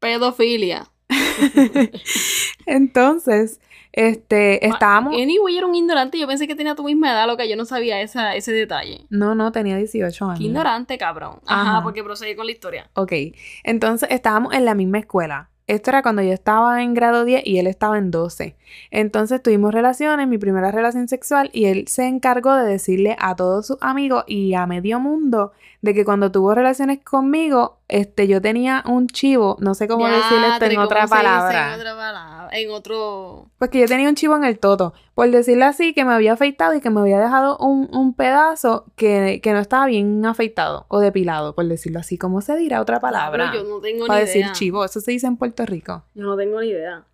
Pedofilia. 0.00 0.90
Entonces, 2.66 3.60
este, 3.92 4.66
estábamos... 4.66 5.14
Anyway, 5.14 5.56
era 5.56 5.68
un 5.68 5.76
ignorante. 5.76 6.18
Yo 6.18 6.26
pensé 6.26 6.48
que 6.48 6.56
tenía 6.56 6.74
tu 6.74 6.82
misma 6.82 7.12
edad, 7.12 7.28
loca. 7.28 7.44
Yo 7.44 7.54
no 7.54 7.66
sabía 7.66 8.00
esa, 8.00 8.34
ese 8.34 8.50
detalle. 8.50 9.06
No, 9.10 9.36
no, 9.36 9.52
tenía 9.52 9.76
18 9.76 10.24
años. 10.24 10.38
Qué 10.40 10.46
ignorante, 10.46 10.98
cabrón. 10.98 11.38
Ajá, 11.46 11.70
Ajá. 11.70 11.82
porque 11.84 12.02
proseguí 12.02 12.34
con 12.34 12.46
la 12.46 12.52
historia. 12.52 12.90
Ok, 12.94 13.12
entonces 13.62 14.08
estábamos 14.10 14.54
en 14.54 14.64
la 14.64 14.74
misma 14.74 14.98
escuela. 14.98 15.50
Esto 15.70 15.90
era 15.90 16.02
cuando 16.02 16.20
yo 16.20 16.32
estaba 16.32 16.82
en 16.82 16.94
grado 16.94 17.24
10 17.24 17.46
y 17.46 17.58
él 17.58 17.68
estaba 17.68 17.96
en 17.96 18.10
12. 18.10 18.56
Entonces 18.90 19.40
tuvimos 19.40 19.72
relaciones, 19.72 20.26
mi 20.26 20.36
primera 20.36 20.72
relación 20.72 21.06
sexual, 21.06 21.48
y 21.52 21.66
él 21.66 21.86
se 21.86 22.08
encargó 22.08 22.52
de 22.56 22.64
decirle 22.64 23.16
a 23.20 23.36
todos 23.36 23.68
sus 23.68 23.76
amigos 23.80 24.24
y 24.26 24.54
a 24.54 24.66
medio 24.66 24.98
mundo 24.98 25.52
de 25.80 25.94
que 25.94 26.04
cuando 26.04 26.32
tuvo 26.32 26.56
relaciones 26.56 26.98
conmigo, 27.04 27.78
este, 27.90 28.26
yo 28.28 28.40
tenía 28.40 28.82
un 28.86 29.06
chivo, 29.08 29.56
no 29.60 29.74
sé 29.74 29.88
cómo 29.88 30.06
decirle 30.06 30.48
esto 30.48 30.64
en 30.64 30.78
otra 30.78 31.02
¿cómo 31.02 31.08
se 31.08 31.14
dice 31.16 31.28
palabra. 31.28 31.74
En 31.74 31.80
otra 31.80 31.96
palabra. 31.96 32.48
En 32.52 32.70
otro. 32.70 33.50
Pues 33.58 33.70
que 33.70 33.80
yo 33.80 33.86
tenía 33.86 34.08
un 34.08 34.14
chivo 34.14 34.36
en 34.36 34.44
el 34.44 34.58
toto. 34.58 34.94
Por 35.14 35.30
decirlo 35.30 35.66
así, 35.66 35.92
que 35.92 36.04
me 36.04 36.12
había 36.14 36.32
afeitado 36.32 36.74
y 36.74 36.80
que 36.80 36.90
me 36.90 37.00
había 37.00 37.20
dejado 37.20 37.58
un, 37.58 37.88
un 37.92 38.14
pedazo 38.14 38.86
que, 38.96 39.40
que 39.42 39.52
no 39.52 39.58
estaba 39.58 39.86
bien 39.86 40.24
afeitado 40.24 40.86
o 40.88 41.00
depilado, 41.00 41.54
por 41.54 41.66
decirlo 41.66 42.00
así. 42.00 42.16
¿Cómo 42.16 42.40
se 42.40 42.56
dirá 42.56 42.80
otra 42.80 43.00
palabra? 43.00 43.50
Pero 43.52 43.62
yo 43.64 43.68
no 43.68 43.80
tengo 43.80 44.06
Para 44.06 44.20
ni 44.20 44.26
decir 44.26 44.42
idea. 44.42 44.52
chivo. 44.52 44.84
Eso 44.84 45.00
se 45.00 45.10
dice 45.10 45.26
en 45.26 45.36
Puerto 45.36 45.66
Rico. 45.66 46.04
Yo 46.14 46.24
no 46.24 46.36
tengo 46.36 46.60
ni 46.60 46.68
idea. 46.68 47.04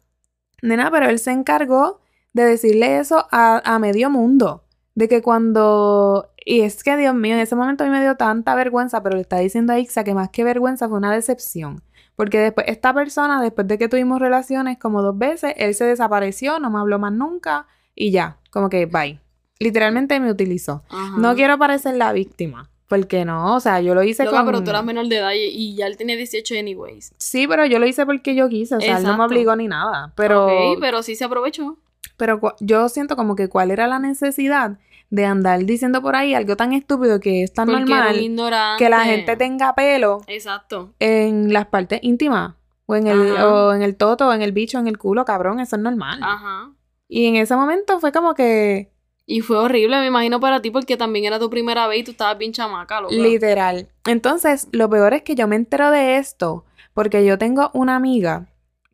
Nena, 0.63 0.91
pero 0.91 1.09
él 1.09 1.19
se 1.19 1.33
encargó 1.33 2.01
de 2.33 2.45
decirle 2.45 2.99
eso 2.99 3.27
a, 3.31 3.61
a 3.65 3.79
medio 3.79 4.09
mundo. 4.11 4.63
De 4.95 5.09
que 5.09 5.21
cuando... 5.23 6.31
Y 6.49 6.61
es 6.61 6.85
que, 6.85 6.97
Dios 6.97 7.13
mío, 7.13 7.35
en 7.35 7.41
ese 7.41 7.57
momento 7.57 7.83
a 7.83 7.89
mí 7.89 7.93
me 7.93 8.01
dio 8.01 8.15
tanta 8.15 8.55
vergüenza, 8.55 9.03
pero 9.03 9.17
le 9.17 9.23
está 9.23 9.39
diciendo 9.39 9.73
a 9.73 9.81
Ixa 9.81 10.05
que 10.05 10.15
más 10.15 10.31
que 10.31 10.45
vergüenza 10.45 10.89
fue 10.89 10.97
una 10.97 11.13
decepción. 11.13 11.83
Porque 12.15 12.39
después, 12.39 12.67
esta 12.69 12.95
persona, 12.95 13.43
después 13.43 13.67
de 13.67 13.77
que 13.79 13.89
tuvimos 13.89 14.21
relaciones 14.21 14.79
como 14.79 15.03
dos 15.03 15.19
veces, 15.19 15.55
él 15.57 15.75
se 15.75 15.85
desapareció, 15.85 16.61
no 16.61 16.71
me 16.71 16.79
habló 16.79 17.01
más 17.01 17.13
nunca 17.13 17.67
y 17.97 18.13
ya, 18.13 18.39
como 18.51 18.69
que 18.71 18.87
bye. 18.87 19.19
Literalmente 19.59 20.21
me 20.21 20.31
utilizó. 20.31 20.85
Ajá. 20.89 21.19
No 21.19 21.35
quiero 21.35 21.59
parecer 21.59 21.97
la 21.97 22.13
víctima, 22.13 22.71
porque 22.87 23.25
no, 23.25 23.57
o 23.57 23.61
sea, 23.61 23.81
yo 23.81 23.97
lo 23.97 24.05
hice 24.05 24.25
con... 24.27 24.47
pero 24.47 24.63
tú 24.63 24.71
eras 24.71 24.85
menor 24.85 25.09
de 25.09 25.17
edad 25.17 25.33
y, 25.33 25.47
y 25.49 25.75
ya 25.75 25.89
él 25.89 25.97
tenía 25.97 26.15
18 26.17 26.55
anyways. 26.61 27.13
Sí, 27.19 27.49
pero 27.49 27.67
yo 27.67 27.81
lo 27.81 27.87
hice 27.87 28.07
porque 28.07 28.37
yo 28.37 28.49
quise, 28.49 28.77
o 28.77 28.81
sea, 28.81 28.99
él 28.99 29.03
no 29.03 29.17
me 29.19 29.25
obligó 29.25 29.57
ni 29.57 29.67
nada. 29.67 30.13
Pero, 30.15 30.47
Ok, 30.47 30.79
pero 30.81 31.03
sí 31.03 31.17
se 31.17 31.25
aprovechó. 31.25 31.77
pero 32.17 32.41
yo 32.61 32.89
siento 32.89 33.17
como 33.17 33.35
que 33.35 33.49
cuál 33.49 33.73
era 33.73 33.89
la 33.89 33.99
necesidad 33.99 34.79
de 35.11 35.25
andar 35.25 35.65
diciendo 35.65 36.03
por 36.03 36.17
ahí 36.17 36.35
algo 36.35 36.57
tan 36.57 36.73
estúpido 36.73 37.21
que 37.21 37.43
es 37.45 37.53
tan 37.53 37.67
Porque 37.67 37.81
normal 37.85 38.77
que 38.79 38.89
la 38.89 39.01
gente 39.05 39.37
tenga 39.37 39.75
pelo 39.75 40.21
Exacto. 40.27 40.95
en 40.99 41.53
las 41.53 41.67
partes 41.67 42.01
íntimas. 42.03 42.55
O 42.89 42.95
en 42.95 43.09
el, 43.09 43.37
Ajá. 43.37 43.49
o 43.49 43.73
en 43.75 43.83
el 43.83 43.97
toto, 43.97 44.29
o 44.29 44.33
en 44.33 44.43
el 44.43 44.53
bicho, 44.53 44.79
en 44.79 44.87
el 44.87 44.97
culo, 44.97 45.25
cabrón, 45.25 45.59
eso 45.59 45.75
es 45.77 45.83
normal. 45.83 46.21
Ajá. 46.23 46.71
Y 47.09 47.27
en 47.27 47.37
ese 47.37 47.57
momento 47.57 47.99
fue 47.99 48.13
como 48.13 48.35
que 48.35 48.93
Y 49.27 49.41
fue 49.41 49.59
horrible, 49.59 49.99
me 49.99 50.07
imagino, 50.07 50.39
para 50.39 50.63
ti, 50.63 50.71
porque 50.71 50.97
también 50.97 51.25
era 51.25 51.41
tu 51.41 51.51
primera 51.51 51.89
vez 51.89 52.01
y 52.01 52.05
tú 52.05 52.11
estabas 52.13 52.39
bien 52.39 52.53
chamaca, 52.53 53.01
loca. 53.01 53.13
literal. 53.15 53.89
Entonces, 54.07 54.69
lo 54.71 54.89
peor 54.89 55.15
es 55.15 55.23
que 55.23 55.35
yo 55.35 55.49
me 55.49 55.57
entero 55.57 55.91
de 55.91 56.19
esto 56.19 56.65
porque 56.95 57.25
yo 57.25 57.39
tengo 57.39 57.71
una 57.75 57.97
amiga 57.97 58.47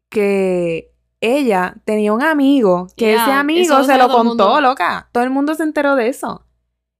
que 0.09 0.92
ella 1.23 1.75
tenía 1.85 2.13
un 2.13 2.23
amigo 2.23 2.89
que 2.97 3.15
ese 3.15 3.31
amigo 3.33 3.83
se 3.85 3.97
lo 3.97 4.09
contó, 4.09 4.25
mundo. 4.49 4.61
loca. 4.61 5.09
Todo 5.13 5.25
el 5.25 5.31
mundo 5.31 5.55
se 5.55 5.63
enteró 5.63 5.95
de 5.97 6.09
eso. 6.09 6.45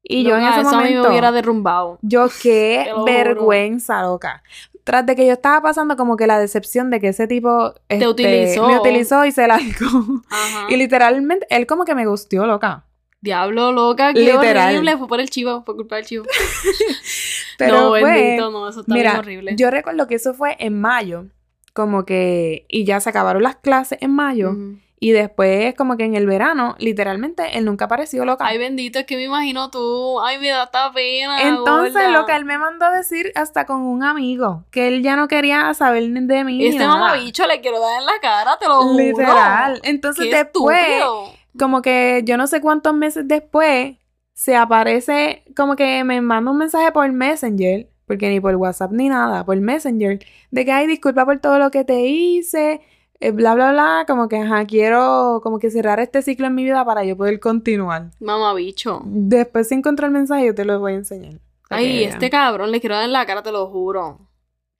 Y 0.03 0.25
yo 0.25 0.37
en 0.37 0.45
ese 0.45 0.61
eso 0.61 0.69
a 0.71 0.73
mí 0.73 0.77
momento, 0.79 1.03
me 1.03 1.09
hubiera 1.11 1.31
derrumbado. 1.33 1.99
yo 2.03 2.27
qué 2.43 2.83
Te 2.87 2.93
juro. 2.93 3.05
vergüenza, 3.05 4.03
loca. 4.03 4.43
Tras 4.85 5.07
de 5.07 5.15
que 5.15 5.27
yo 5.27 5.35
estaba 5.35 5.61
pasando 5.63 5.97
como 5.97 6.17
que 6.17 6.27
la 6.27 6.39
decepción 6.41 6.91
de 6.91 6.99
que 7.01 7.09
ese 7.09 7.29
tipo 7.29 7.73
este, 7.89 8.09
utilizó. 8.09 8.67
me 8.67 8.79
utilizó 8.81 9.25
y 9.25 9.31
se 9.33 9.47
largó. 9.47 10.23
Aja. 10.29 10.67
Y 10.71 10.77
literalmente, 10.77 11.47
él 11.51 11.67
como 11.67 11.85
que 11.85 11.95
me 11.95 12.07
gustió, 12.07 12.47
loca. 12.47 12.85
Diablo, 13.21 13.71
loca, 13.71 14.13
qué 14.13 14.19
Literal. 14.21 14.71
horrible. 14.75 14.97
Fue 14.99 15.07
por 15.07 15.21
el 15.21 15.31
chivo, 15.31 15.63
fue 15.65 15.77
culpa 15.77 15.95
del 15.97 16.05
chivo. 16.07 16.25
Pero 17.59 17.81
no, 17.83 17.91
bendito, 17.93 18.51
no, 18.51 18.69
eso 18.69 18.81
está 18.81 18.93
bien 18.95 19.07
Mira, 19.07 19.19
horrible. 19.21 19.55
yo 19.57 19.71
recuerdo 19.71 20.09
que 20.09 20.17
eso 20.17 20.35
fue 20.35 20.57
en 20.59 20.81
mayo, 20.81 21.27
como 21.73 22.05
que, 22.05 22.67
y 22.69 22.85
ya 22.85 23.01
se 23.01 23.11
acabaron 23.11 23.43
las 23.43 23.57
clases 23.57 23.99
en 24.01 24.13
mayo, 24.13 24.55
y 25.01 25.11
después 25.11 25.75
como 25.75 25.97
que 25.97 26.05
en 26.05 26.15
el 26.15 26.27
verano, 26.27 26.77
literalmente, 26.79 27.59
él 27.59 27.65
nunca 27.65 27.87
apareció 27.87 28.25
loca. 28.25 28.47
Ay, 28.47 28.59
bendito, 28.59 29.01
es 29.01 29.05
que 29.05 29.17
me 29.17 29.25
imagino 29.25 29.69
tú. 29.69 30.21
Ay, 30.21 30.39
me 30.39 30.49
da 30.51 30.63
esta 30.63 30.93
pena. 30.93 31.43
Entonces, 31.43 31.95
gorda. 31.95 32.11
lo 32.11 32.25
que 32.25 32.37
él 32.37 32.45
me 32.45 32.57
mandó 32.57 32.85
a 32.85 32.93
decir 32.93 33.33
hasta 33.35 33.67
con 33.67 33.81
un 33.81 34.05
amigo, 34.05 34.65
que 34.71 34.87
él 34.87 35.03
ya 35.03 35.17
no 35.17 35.27
quería 35.27 35.75
saber 35.75 36.09
de 36.09 36.45
mí. 36.45 36.65
Este 36.65 36.87
mamabicho 36.87 37.49
le 37.49 37.61
quiero 37.61 37.81
dar 37.81 37.99
en 37.99 38.07
la 38.07 38.13
cara, 38.23 38.57
te 38.61 38.69
lo 38.69 38.83
juro. 38.83 38.97
Literal. 38.97 39.81
Entonces 39.83 40.27
Qué 40.27 40.37
después, 40.37 40.79
estúpido. 40.79 41.33
como 41.59 41.83
que 41.83 42.23
yo 42.25 42.37
no 42.37 42.47
sé 42.47 42.61
cuántos 42.61 42.95
meses 42.95 43.27
después, 43.27 43.97
se 44.35 44.57
aparece, 44.57 45.45
como 45.57 45.77
que 45.77 46.05
me 46.05 46.21
manda 46.21 46.51
un 46.51 46.59
mensaje 46.59 46.93
por 46.93 47.11
Messenger, 47.11 47.89
porque 48.13 48.29
ni 48.29 48.41
por 48.41 48.55
WhatsApp 48.57 48.93
ni 48.93 49.09
nada, 49.09 49.43
por 49.43 49.59
Messenger, 49.59 50.19
de 50.51 50.65
que, 50.67 50.71
ay, 50.71 50.87
disculpa 50.87 51.25
por 51.25 51.39
todo 51.39 51.59
lo 51.59 51.71
que 51.71 51.83
te 51.83 52.03
hice, 52.03 52.83
eh, 53.21 53.31
bla, 53.31 53.55
bla, 53.55 53.73
bla, 53.73 54.05
como 54.07 54.29
que, 54.29 54.37
ajá, 54.37 54.67
quiero 54.67 55.41
como 55.43 55.59
que 55.59 55.71
cerrar 55.71 55.99
este 55.99 56.21
ciclo 56.21 56.47
en 56.49 56.55
mi 56.55 56.63
vida 56.63 56.85
para 56.85 57.05
yo 57.05 57.17
poder 57.17 57.41
continuar. 57.41 58.11
Mamabicho. 58.21 59.01
Después 59.07 59.69
si 59.69 59.77
encuentro 59.77 60.05
el 60.05 60.13
mensaje 60.13 60.45
yo 60.45 60.55
te 60.55 60.67
lo 60.67 60.79
voy 60.79 60.93
a 60.93 60.97
enseñar. 60.97 61.41
Ay, 61.71 62.05
este 62.05 62.29
cabrón 62.29 62.71
le 62.71 62.81
quiero 62.81 62.97
dar 62.97 63.07
en 63.07 63.13
la 63.13 63.25
cara, 63.25 63.43
te 63.43 63.51
lo 63.51 63.67
juro. 63.69 64.19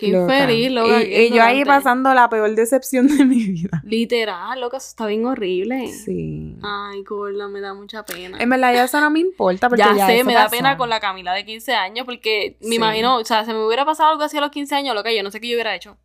Qué 0.07 0.13
Loca. 0.13 0.35
infeliz, 0.41 0.71
loca. 0.73 1.01
Y, 1.03 1.05
qué 1.09 1.27
y 1.29 1.31
yo 1.33 1.43
ahí 1.43 1.65
pasando 1.65 2.13
la 2.13 2.29
peor 2.29 2.55
decepción 2.55 3.07
de 3.07 3.25
mi 3.25 3.45
vida. 3.47 3.81
Literal, 3.85 4.61
loca, 4.61 4.79
eso 4.79 4.89
está 4.89 5.07
bien 5.07 5.25
horrible. 5.27 5.87
Sí. 5.89 6.57
Ay, 6.63 7.03
gorda, 7.05 7.47
me 7.49 7.61
da 7.61 7.73
mucha 7.73 8.05
pena. 8.05 8.37
En 8.41 8.51
verdad 8.51 8.75
ya 8.75 8.85
eso 8.85 9.01
no 9.01 9.11
me 9.11 9.21
importa 9.21 9.69
porque 9.69 9.85
ya, 9.85 9.95
ya, 9.97 10.07
sé, 10.07 10.25
me 10.25 10.35
da 10.35 10.45
pasó. 10.45 10.57
pena 10.57 10.77
con 10.77 10.89
la 10.89 10.99
Camila 10.99 11.33
de 11.35 11.45
15 11.45 11.73
años 11.75 12.05
porque 12.05 12.57
me 12.63 12.69
Sí. 12.71 12.75
imagino, 12.75 13.17
o 13.19 13.25
sea, 13.25 13.45
se 13.45 13.53
me 13.53 13.65
hubiera 13.65 13.85
pasado 13.85 14.11
algo 14.11 14.25
así 14.25 14.37
a 14.37 14.41
los 14.41 14.51
15 14.51 14.75
años, 14.75 14.95
loca, 14.95 15.13
yo 15.13 15.23
no 15.23 15.31
sé 15.31 15.41
qué 15.41 15.49
yo 15.49 15.55
hubiera 15.55 15.75
hecho. 15.77 15.97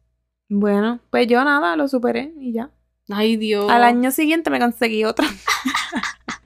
Bueno, 0.49 0.99
pues 1.09 1.27
yo 1.27 1.43
nada, 1.43 1.75
lo 1.75 1.87
superé 1.87 2.33
y 2.39 2.53
ya. 2.53 2.69
Ay, 3.09 3.35
Dios. 3.37 3.69
Al 3.71 3.83
año 3.83 4.11
siguiente 4.11 4.49
me 4.49 4.59
conseguí 4.59 5.03
otra. 5.05 5.25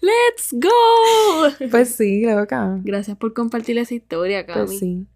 ¡Let's 0.00 0.52
go! 0.52 1.68
Pues 1.70 1.94
sí, 1.94 2.24
loca. 2.24 2.78
Gracias 2.82 3.16
por 3.16 3.32
compartir 3.32 3.78
esa 3.78 3.94
historia, 3.94 4.44
Cami. 4.44 4.66
Pues 4.66 4.78
sí. 4.80 5.06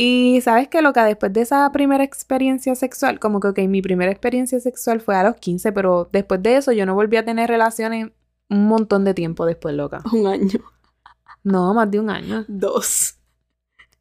Y 0.00 0.40
sabes 0.42 0.68
que 0.68 0.80
loca, 0.80 1.04
después 1.04 1.32
de 1.32 1.40
esa 1.40 1.72
primera 1.72 2.04
experiencia 2.04 2.72
sexual, 2.76 3.18
como 3.18 3.40
que, 3.40 3.48
ok, 3.48 3.58
mi 3.66 3.82
primera 3.82 4.12
experiencia 4.12 4.60
sexual 4.60 5.00
fue 5.00 5.16
a 5.16 5.24
los 5.24 5.34
15, 5.34 5.72
pero 5.72 6.08
después 6.12 6.40
de 6.40 6.56
eso 6.56 6.70
yo 6.70 6.86
no 6.86 6.94
volví 6.94 7.16
a 7.16 7.24
tener 7.24 7.50
relaciones 7.50 8.12
un 8.48 8.68
montón 8.68 9.04
de 9.04 9.12
tiempo 9.12 9.44
después, 9.44 9.74
loca. 9.74 10.02
Un 10.12 10.28
año. 10.28 10.60
No, 11.42 11.74
más 11.74 11.90
de 11.90 11.98
un 11.98 12.10
año. 12.10 12.44
Dos. 12.46 13.16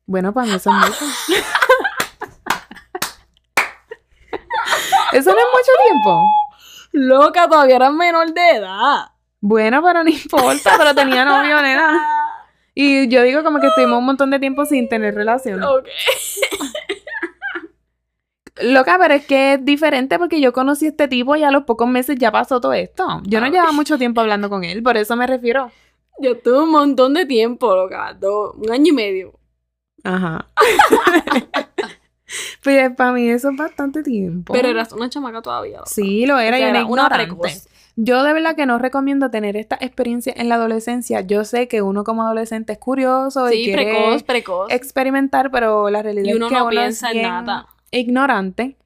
Bueno, 0.06 0.36
para 0.36 0.46
mí 0.46 0.54
eso 0.54 0.70
es 0.70 0.76
mucho. 0.76 1.00
eso 5.14 5.32
no 5.32 5.38
es 5.40 5.46
mucho 5.52 5.72
tiempo. 5.84 6.24
Loca, 6.92 7.50
todavía 7.50 7.78
eras 7.78 7.94
menor 7.94 8.32
de 8.36 8.52
edad. 8.52 9.06
Bueno, 9.42 9.82
pero 9.82 10.04
no 10.04 10.12
importa, 10.12 10.76
pero 10.78 10.94
tenía 10.94 11.26
novio, 11.26 11.60
nena. 11.60 12.17
Y 12.80 13.08
yo 13.08 13.24
digo 13.24 13.44
como 13.44 13.60
que 13.60 13.68
estuvimos 13.68 13.98
un 13.98 14.06
montón 14.06 14.30
de 14.30 14.38
tiempo 14.40 14.64
sin 14.66 14.88
tener 14.88 15.16
relaciones. 15.16 15.66
Ok. 15.66 15.88
Loca, 18.62 18.98
pero 19.00 19.14
es 19.16 19.26
que 19.26 19.54
es 19.54 19.66
diferente 19.66 20.18
porque 20.20 20.40
yo 20.42 20.52
conocí 20.54 20.86
a 20.86 20.90
este 20.90 21.08
tipo 21.08 21.36
y 21.36 21.44
a 21.44 21.50
los 21.52 21.64
pocos 21.64 21.88
meses 21.88 22.18
ya 22.20 22.32
pasó 22.32 22.60
todo 22.62 22.74
esto. 22.74 23.22
Yo 23.24 23.40
no 23.40 23.48
Ah, 23.48 23.50
llevaba 23.50 23.72
mucho 23.72 23.98
tiempo 23.98 24.22
hablando 24.22 24.48
con 24.50 24.64
él, 24.64 24.82
por 24.84 24.96
eso 24.98 25.16
me 25.16 25.26
refiero. 25.28 25.72
Yo 26.20 26.38
tuve 26.40 26.62
un 26.64 26.70
montón 26.72 27.14
de 27.16 27.26
tiempo, 27.26 27.76
loca. 27.76 28.14
Dos, 28.14 28.54
un 28.56 28.72
año 28.72 28.90
y 28.90 28.94
medio. 28.94 29.34
Ajá. 30.04 30.48
Pues 32.62 32.94
para 32.98 33.14
mí 33.14 33.30
eso 33.30 33.52
es 33.52 33.56
bastante 33.58 34.04
tiempo. 34.04 34.52
Pero 34.52 34.68
eras 34.68 34.92
una 34.92 35.10
chamaca 35.10 35.42
todavía. 35.42 35.78
loca. 35.78 35.90
Sí, 35.90 36.26
lo 36.26 36.38
era, 36.38 36.58
O 36.58 36.60
y 36.60 36.62
sea, 36.62 36.70
una 36.72 36.80
era 36.80 36.86
una 36.86 36.90
ignorante. 36.90 37.28
precoz. 37.36 37.70
Yo 38.00 38.22
de 38.24 38.32
verdad 38.32 38.56
que 38.56 38.68
no 38.68 38.78
recomiendo 38.78 39.32
tener 39.32 39.58
esta 39.58 39.76
experiencia 39.82 40.32
en 40.38 40.50
la 40.50 40.56
adolescencia. 40.56 41.22
Yo 41.22 41.44
sé 41.44 41.68
que 41.68 41.82
uno 41.82 42.04
como 42.04 42.22
adolescente 42.22 42.74
es 42.74 42.78
curioso 42.80 43.52
y 43.52 43.64
quiere 43.66 43.86
precoz, 43.92 44.24
precoz. 44.24 44.72
experimentar, 44.72 45.50
pero 45.50 45.90
la 45.90 46.04
realidad 46.04 46.30
Y 46.30 46.34
uno 46.36 46.46
es 46.46 46.50
que 46.52 46.58
no 46.60 46.66
uno 46.66 46.70
piensa 46.72 47.08
es 47.10 47.16
en 47.16 47.22
bien 47.22 47.32
nada. 47.32 47.68
ignorante. 47.90 48.78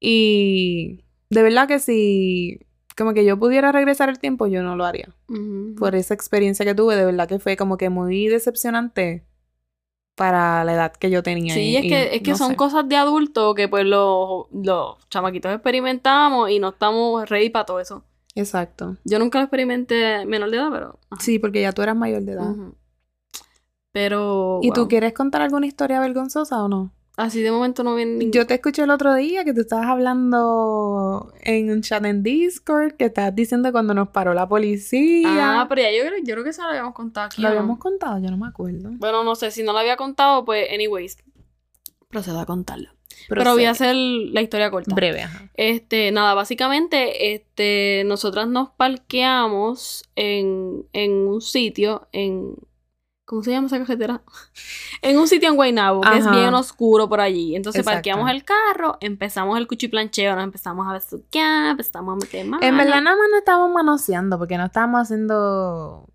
Y 0.00 1.04
de 1.30 1.42
verdad 1.42 1.68
que 1.68 1.78
si 1.78 2.60
como 2.96 3.14
que 3.14 3.24
yo 3.24 3.38
pudiera 3.38 3.70
regresar 3.70 4.08
el 4.08 4.18
tiempo, 4.18 4.48
yo 4.48 4.62
no 4.64 4.74
lo 4.74 4.84
haría. 4.84 5.08
Por 5.78 5.94
esa 5.94 6.14
experiencia 6.14 6.64
que 6.66 6.74
tuve, 6.74 6.96
de 6.96 7.04
verdad 7.04 7.28
que 7.28 7.38
fue 7.38 7.56
como 7.56 7.76
que 7.76 7.90
muy 7.90 8.26
decepcionante 8.26 9.24
para 10.16 10.64
la 10.64 10.74
edad 10.74 10.92
que 10.92 11.10
yo 11.10 11.22
tenía. 11.22 11.54
Sí, 11.54 11.60
y- 11.60 11.76
es 11.76 11.84
y 11.84 11.88
que, 11.88 12.16
es 12.16 12.22
que 12.22 12.30
no 12.32 12.36
son 12.36 12.50
sé. 12.50 12.56
cosas 12.56 12.88
de 12.88 12.96
adultos 12.96 13.54
que 13.54 13.68
pues 13.68 13.84
los, 13.86 14.46
los 14.52 14.96
chamaquitos 15.10 15.52
experimentamos 15.54 16.50
y 16.50 16.58
no 16.58 16.70
estamos 16.70 17.28
ready 17.30 17.50
para 17.50 17.66
todo 17.66 17.78
eso. 17.78 18.02
Exacto. 18.38 18.96
Yo 19.04 19.18
nunca 19.18 19.38
lo 19.38 19.44
experimenté 19.44 20.24
menor 20.24 20.50
de 20.50 20.56
edad, 20.58 20.70
pero... 20.70 20.98
ajá. 21.10 21.22
Sí, 21.22 21.38
porque 21.38 21.60
ya 21.60 21.72
tú 21.72 21.82
eras 21.82 21.96
mayor 21.96 22.22
de 22.22 22.32
edad. 22.32 22.54
Pero... 23.92 24.60
¿Y 24.62 24.70
tú 24.70 24.82
wow. 24.82 24.88
quieres 24.88 25.12
contar 25.12 25.42
alguna 25.42 25.66
historia 25.66 25.98
vergonzosa 25.98 26.62
o 26.62 26.68
no? 26.68 26.92
Así 27.16 27.42
de 27.42 27.50
momento 27.50 27.82
no 27.82 27.96
viene. 27.96 28.30
Yo 28.30 28.46
te 28.46 28.54
escuché 28.54 28.84
el 28.84 28.90
otro 28.90 29.12
día 29.14 29.44
que 29.44 29.52
tú 29.52 29.62
estabas 29.62 29.86
hablando 29.88 31.32
en 31.40 31.68
un 31.68 31.82
chat 31.82 32.04
en 32.04 32.22
Discord, 32.22 32.92
que 32.92 33.06
estabas 33.06 33.34
diciendo 33.34 33.72
cuando 33.72 33.92
nos 33.92 34.10
paró 34.10 34.34
la 34.34 34.48
policía. 34.48 35.60
Ah, 35.60 35.66
pero 35.68 35.82
ya 35.82 35.90
yo 35.90 36.08
creo, 36.08 36.18
yo 36.22 36.34
creo 36.34 36.44
que 36.44 36.50
eso 36.50 36.62
lo 36.62 36.68
habíamos 36.68 36.94
contado 36.94 37.26
aquí. 37.26 37.42
¿Lo 37.42 37.48
habíamos 37.48 37.78
contado? 37.78 38.20
Yo 38.20 38.30
no 38.30 38.36
me 38.36 38.46
acuerdo. 38.46 38.90
Bueno, 38.98 39.24
no 39.24 39.34
sé, 39.34 39.50
si 39.50 39.64
no 39.64 39.72
lo 39.72 39.80
había 39.80 39.96
contado, 39.96 40.44
pues 40.44 40.68
anyways. 40.72 41.16
Procedo 42.08 42.40
a 42.40 42.46
contarlo. 42.46 42.90
Pero, 43.28 43.52
voy 43.52 43.64
a 43.64 43.70
hacer 43.70 43.94
la 43.94 44.40
historia 44.40 44.70
corta. 44.70 44.94
Breve, 44.94 45.22
ajá. 45.22 45.50
Este, 45.54 46.10
nada, 46.12 46.34
básicamente, 46.34 47.34
este, 47.34 48.02
nosotras 48.06 48.48
nos 48.48 48.70
parqueamos 48.70 50.04
en, 50.16 50.86
en 50.92 51.12
un 51.26 51.40
sitio, 51.42 52.08
en, 52.12 52.54
¿cómo 53.26 53.42
se 53.42 53.50
llama 53.50 53.66
esa 53.66 53.78
carretera? 53.78 54.22
en 55.02 55.18
un 55.18 55.28
sitio 55.28 55.48
en 55.50 55.56
Guaynabo, 55.56 56.00
que 56.00 56.18
es 56.18 56.30
bien 56.30 56.54
oscuro 56.54 57.08
por 57.08 57.20
allí. 57.20 57.56
Entonces 57.56 57.80
Exacto. 57.80 57.96
parqueamos 57.96 58.30
el 58.30 58.44
carro, 58.44 58.96
empezamos 59.00 59.58
el 59.58 59.66
cuchiplancheo, 59.66 60.34
nos 60.34 60.44
empezamos 60.44 60.86
a 60.88 60.92
besuquear, 60.92 61.72
empezamos 61.72 62.14
a 62.14 62.16
meter 62.24 62.46
manos. 62.46 62.66
En 62.66 62.76
verdad 62.76 63.02
nada 63.02 63.16
más 63.16 63.26
no 63.30 63.38
estábamos 63.38 63.70
manoseando 63.72 64.38
porque 64.38 64.56
no 64.56 64.66
estábamos 64.66 65.02
haciendo, 65.02 66.08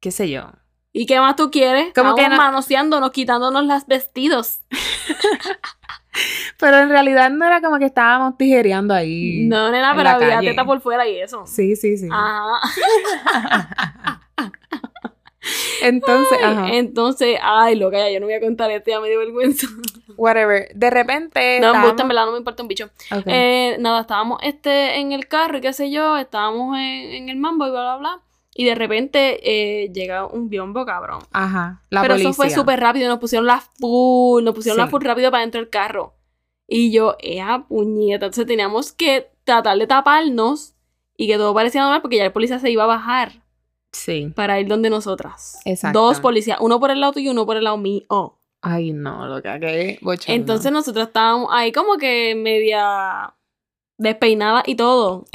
qué 0.00 0.10
sé 0.12 0.30
yo. 0.30 0.50
¿Y 0.94 1.06
qué 1.06 1.18
más 1.20 1.36
tú 1.36 1.50
quieres? 1.50 1.94
Como 1.94 2.14
que 2.14 2.28
no- 2.28 2.36
manoseándonos, 2.36 3.12
quitándonos 3.12 3.64
los 3.64 3.86
vestidos. 3.86 4.60
Pero 6.58 6.78
en 6.78 6.90
realidad 6.90 7.30
no 7.30 7.46
era 7.46 7.60
como 7.60 7.78
que 7.78 7.86
estábamos 7.86 8.36
tijereando 8.36 8.92
ahí. 8.94 9.46
No, 9.46 9.70
nena, 9.70 9.90
en 9.92 9.96
pero 9.96 10.10
había 10.10 10.36
calle. 10.36 10.50
teta 10.50 10.64
por 10.64 10.80
fuera 10.80 11.08
y 11.08 11.18
eso. 11.18 11.46
Sí, 11.46 11.74
sí, 11.74 11.96
sí. 11.96 12.08
Ajá. 12.12 12.60
Entonces, 15.82 16.38
ajá. 16.42 16.68
Entonces, 16.74 17.38
ay, 17.42 17.74
loca, 17.74 17.98
ya 17.98 18.10
yo 18.10 18.20
no 18.20 18.26
voy 18.26 18.34
a 18.34 18.40
contar 18.40 18.70
esto, 18.70 18.90
ya 18.90 19.00
me 19.00 19.08
dio 19.08 19.18
vergüenza. 19.18 19.66
Whatever. 20.16 20.68
De 20.74 20.90
repente. 20.90 21.58
No, 21.60 21.74
me 21.74 21.86
gusta, 21.86 22.02
en 22.02 22.08
verdad, 22.08 22.26
no 22.26 22.32
me 22.32 22.38
importa 22.38 22.62
un 22.62 22.68
bicho. 22.68 22.90
Ok. 23.10 23.24
Eh, 23.26 23.76
nada, 23.80 24.02
estábamos 24.02 24.38
este, 24.42 24.98
en 25.00 25.12
el 25.12 25.26
carro 25.26 25.58
y 25.58 25.60
qué 25.60 25.72
sé 25.72 25.90
yo, 25.90 26.16
estábamos 26.18 26.76
en, 26.76 26.82
en 26.82 27.28
el 27.28 27.38
mambo 27.38 27.66
y 27.66 27.70
bla, 27.70 27.82
bla, 27.82 27.96
bla. 27.96 28.20
Y 28.54 28.64
de 28.66 28.74
repente 28.74 29.40
eh, 29.84 29.90
llega 29.92 30.26
un 30.26 30.48
biombo, 30.50 30.84
cabrón. 30.84 31.20
Ajá. 31.32 31.82
La 31.88 32.02
Pero 32.02 32.14
policía. 32.14 32.30
eso 32.30 32.36
fue 32.36 32.50
súper 32.50 32.80
rápido, 32.80 33.08
nos 33.08 33.18
pusieron 33.18 33.46
la 33.46 33.60
full, 33.60 34.44
nos 34.44 34.54
pusieron 34.54 34.78
la 34.78 34.88
full 34.88 35.02
rápido 35.02 35.30
para 35.30 35.40
dentro 35.40 35.60
del 35.60 35.70
carro. 35.70 36.14
Y 36.68 36.92
yo, 36.92 37.16
¡ea 37.20 37.64
puñeta! 37.68 38.26
Entonces 38.26 38.46
teníamos 38.46 38.92
que 38.92 39.30
tratar 39.44 39.78
de 39.78 39.86
taparnos 39.86 40.74
y 41.16 41.26
que 41.28 41.36
todo 41.36 41.54
parecía 41.54 41.82
normal 41.82 42.02
porque 42.02 42.16
ya 42.18 42.24
el 42.24 42.32
policía 42.32 42.58
se 42.58 42.70
iba 42.70 42.84
a 42.84 42.86
bajar 42.86 43.42
Sí. 43.92 44.32
para 44.34 44.58
ir 44.60 44.68
donde 44.68 44.88
nosotras. 44.90 45.60
Exacto. 45.64 46.00
Dos 46.00 46.20
policías, 46.20 46.58
uno 46.60 46.78
por 46.80 46.90
el 46.90 47.00
lado 47.00 47.12
tuyo 47.14 47.28
y 47.30 47.32
uno 47.32 47.44
por 47.46 47.56
el 47.56 47.64
lado 47.64 47.76
mío. 47.78 48.38
Ay, 48.62 48.92
no, 48.92 49.26
lo 49.26 49.42
que 49.42 49.58
que 49.60 49.98
bochorno. 50.02 50.34
Entonces 50.34 50.70
nosotros 50.72 51.08
estábamos 51.08 51.48
ahí 51.52 51.72
como 51.72 51.96
que 51.96 52.34
media 52.34 53.34
despeinada 54.02 54.62
y 54.66 54.74
todo. 54.74 55.24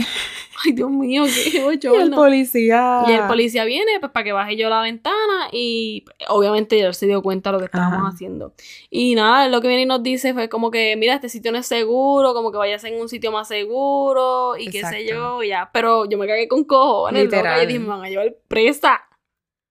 Ay, 0.65 0.71
Dios 0.71 0.89
mío, 0.89 1.23
qué 1.25 1.77
Y 1.84 1.95
el 2.01 2.10
policía. 2.10 3.03
Y 3.08 3.12
el 3.12 3.27
policía 3.27 3.63
viene 3.63 3.99
pues 3.99 4.12
para 4.12 4.23
que 4.23 4.32
baje 4.32 4.58
yo 4.58 4.69
la 4.69 4.82
ventana 4.82 5.49
y 5.51 6.03
obviamente 6.30 6.80
él 6.80 6.95
se 6.95 7.06
dio 7.06 7.21
cuenta 7.21 7.51
de 7.51 7.53
lo 7.53 7.60
que 7.60 7.65
estábamos 7.65 7.99
Ajá. 7.99 8.08
haciendo. 8.08 8.53
Y 8.89 9.13
nada, 9.13 9.49
lo 9.49 9.62
que 9.62 9.67
viene 9.67 9.84
y 9.84 9.86
nos 9.86 10.01
dice 10.01 10.34
fue 10.34 10.49
como 10.49 10.71
que, 10.71 10.95
mira, 10.95 11.13
este 11.13 11.30
sitio 11.30 11.51
no 11.51 11.60
es 11.60 11.67
seguro, 11.67 12.34
como 12.34 12.51
que 12.51 12.58
vayas 12.58 12.84
en 12.86 12.99
un 12.99 13.08
sitio 13.08 13.32
más 13.32 13.47
seguro 13.47 14.58
y 14.58 14.69
qué 14.69 14.84
sé 14.84 15.06
yo, 15.06 15.43
y 15.43 15.49
ya. 15.49 15.69
Pero 15.71 16.10
yo 16.10 16.17
me 16.17 16.25
cagué 16.25 16.47
con 16.47 16.63
cojones, 16.63 17.25
loca, 17.25 17.38
Literal. 17.38 17.63
y 17.63 17.67
dije, 17.67 17.80
me 17.80 17.88
van 17.89 18.03
a 18.03 18.10
llevar 18.10 18.36
presa. 18.47 19.01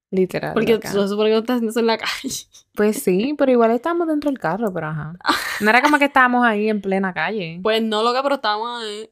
Literal. 0.09 0.53
Porque 0.53 0.79
supone 0.87 1.29
que 1.29 1.33
no 1.33 1.39
estás 1.39 1.55
haciendo 1.57 1.71
eso 1.71 1.79
en 1.79 1.87
la 1.87 1.97
calle. 1.97 2.47
Pues 2.75 3.01
sí, 3.03 3.35
pero 3.37 3.51
igual 3.51 3.71
estábamos 3.71 4.07
dentro 4.07 4.29
del 4.29 4.39
carro, 4.39 4.71
pero 4.73 4.87
ajá. 4.87 5.13
No 5.59 5.69
era 5.69 5.81
como 5.81 5.97
que 5.99 6.05
estábamos 6.05 6.45
ahí 6.45 6.69
en 6.69 6.81
plena 6.81 7.13
calle. 7.13 7.59
Pues 7.63 7.81
no, 7.81 8.03
loca, 8.03 8.23
pero 8.23 8.35
estábamos 8.35 8.83
ahí. 8.83 9.09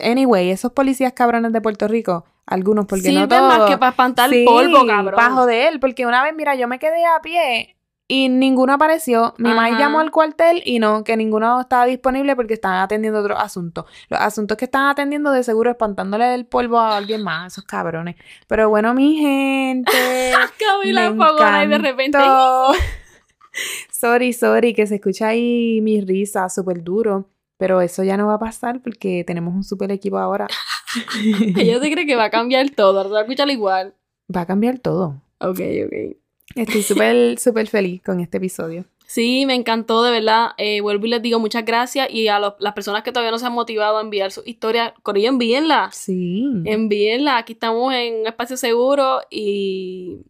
Anyway, 0.00 0.50
esos 0.50 0.72
policías 0.72 1.12
cabrones 1.12 1.52
de 1.52 1.60
Puerto 1.60 1.86
Rico, 1.86 2.24
algunos, 2.44 2.86
porque 2.86 3.12
no 3.12 3.28
todos. 3.28 3.42
más 3.42 3.70
que 3.70 3.78
para 3.78 3.90
espantar 3.90 4.28
Sí, 4.30 4.44
polvo, 4.44 4.84
cabrón. 4.84 5.14
Para 5.14 5.30
joder, 5.30 5.78
porque 5.78 6.06
una 6.06 6.22
vez, 6.24 6.34
mira, 6.34 6.56
yo 6.56 6.66
me 6.66 6.78
quedé 6.80 7.06
a 7.06 7.20
pie 7.22 7.75
y 8.08 8.28
ninguno 8.28 8.74
apareció. 8.74 9.34
Mi 9.38 9.48
mamá 9.48 9.78
llamó 9.78 9.98
al 9.98 10.10
cuartel 10.10 10.62
y 10.64 10.78
no, 10.78 11.02
que 11.02 11.16
ninguno 11.16 11.60
estaba 11.60 11.86
disponible 11.86 12.36
porque 12.36 12.54
estaban 12.54 12.78
atendiendo 12.78 13.20
otros 13.20 13.38
asuntos. 13.40 13.86
Los 14.08 14.20
asuntos 14.20 14.56
que 14.56 14.66
estaban 14.66 14.88
atendiendo 14.88 15.32
de 15.32 15.42
seguro 15.42 15.70
espantándole 15.70 16.34
el 16.34 16.46
polvo 16.46 16.78
a 16.78 16.96
alguien 16.96 17.22
más, 17.22 17.52
esos 17.52 17.64
cabrones. 17.64 18.16
Pero 18.46 18.68
bueno, 18.68 18.94
mi 18.94 19.16
gente. 19.16 19.92
Me 20.84 21.14
Fogona 21.14 21.64
y 21.64 21.68
de 21.68 21.78
repente. 21.78 22.18
sorry, 23.90 24.32
sorry, 24.32 24.72
que 24.72 24.86
se 24.86 24.96
escucha 24.96 25.28
ahí 25.28 25.80
mi 25.82 26.00
risa 26.00 26.48
súper 26.48 26.84
duro. 26.84 27.28
Pero 27.58 27.80
eso 27.80 28.04
ya 28.04 28.16
no 28.16 28.26
va 28.26 28.34
a 28.34 28.38
pasar 28.38 28.82
porque 28.82 29.24
tenemos 29.26 29.54
un 29.54 29.64
súper 29.64 29.90
equipo 29.90 30.18
ahora. 30.18 30.46
Ella 31.56 31.80
se 31.80 31.90
cree 31.90 32.06
que 32.06 32.14
va 32.14 32.24
a 32.24 32.30
cambiar 32.30 32.70
todo. 32.70 32.98
Ahora 32.98 33.08
se 33.08 33.12
va 33.14 33.18
a 33.20 33.22
escuchar 33.22 33.48
igual. 33.48 33.94
Va 34.34 34.42
a 34.42 34.46
cambiar 34.46 34.78
todo. 34.78 35.22
Ok, 35.38 35.60
ok. 35.86 36.16
Estoy 36.56 36.82
súper, 36.82 37.38
súper 37.38 37.68
feliz 37.68 38.02
con 38.02 38.18
este 38.20 38.38
episodio. 38.38 38.84
Sí, 39.06 39.46
me 39.46 39.54
encantó, 39.54 40.02
de 40.02 40.10
verdad. 40.10 40.48
Eh, 40.58 40.80
vuelvo 40.80 41.06
y 41.06 41.10
les 41.10 41.22
digo 41.22 41.38
muchas 41.38 41.64
gracias. 41.64 42.10
Y 42.10 42.26
a 42.26 42.40
los- 42.40 42.54
las 42.58 42.72
personas 42.72 43.04
que 43.04 43.12
todavía 43.12 43.30
no 43.30 43.38
se 43.38 43.46
han 43.46 43.52
motivado 43.52 43.98
a 43.98 44.00
enviar 44.00 44.32
su 44.32 44.42
historia, 44.44 44.94
Corillo, 45.04 45.28
envíenla. 45.28 45.90
Sí. 45.92 46.44
Envíenla. 46.64 47.36
Aquí 47.36 47.52
estamos 47.52 47.94
en 47.94 48.22
un 48.22 48.26
espacio 48.26 48.56
seguro. 48.56 49.20
Y, 49.30 50.22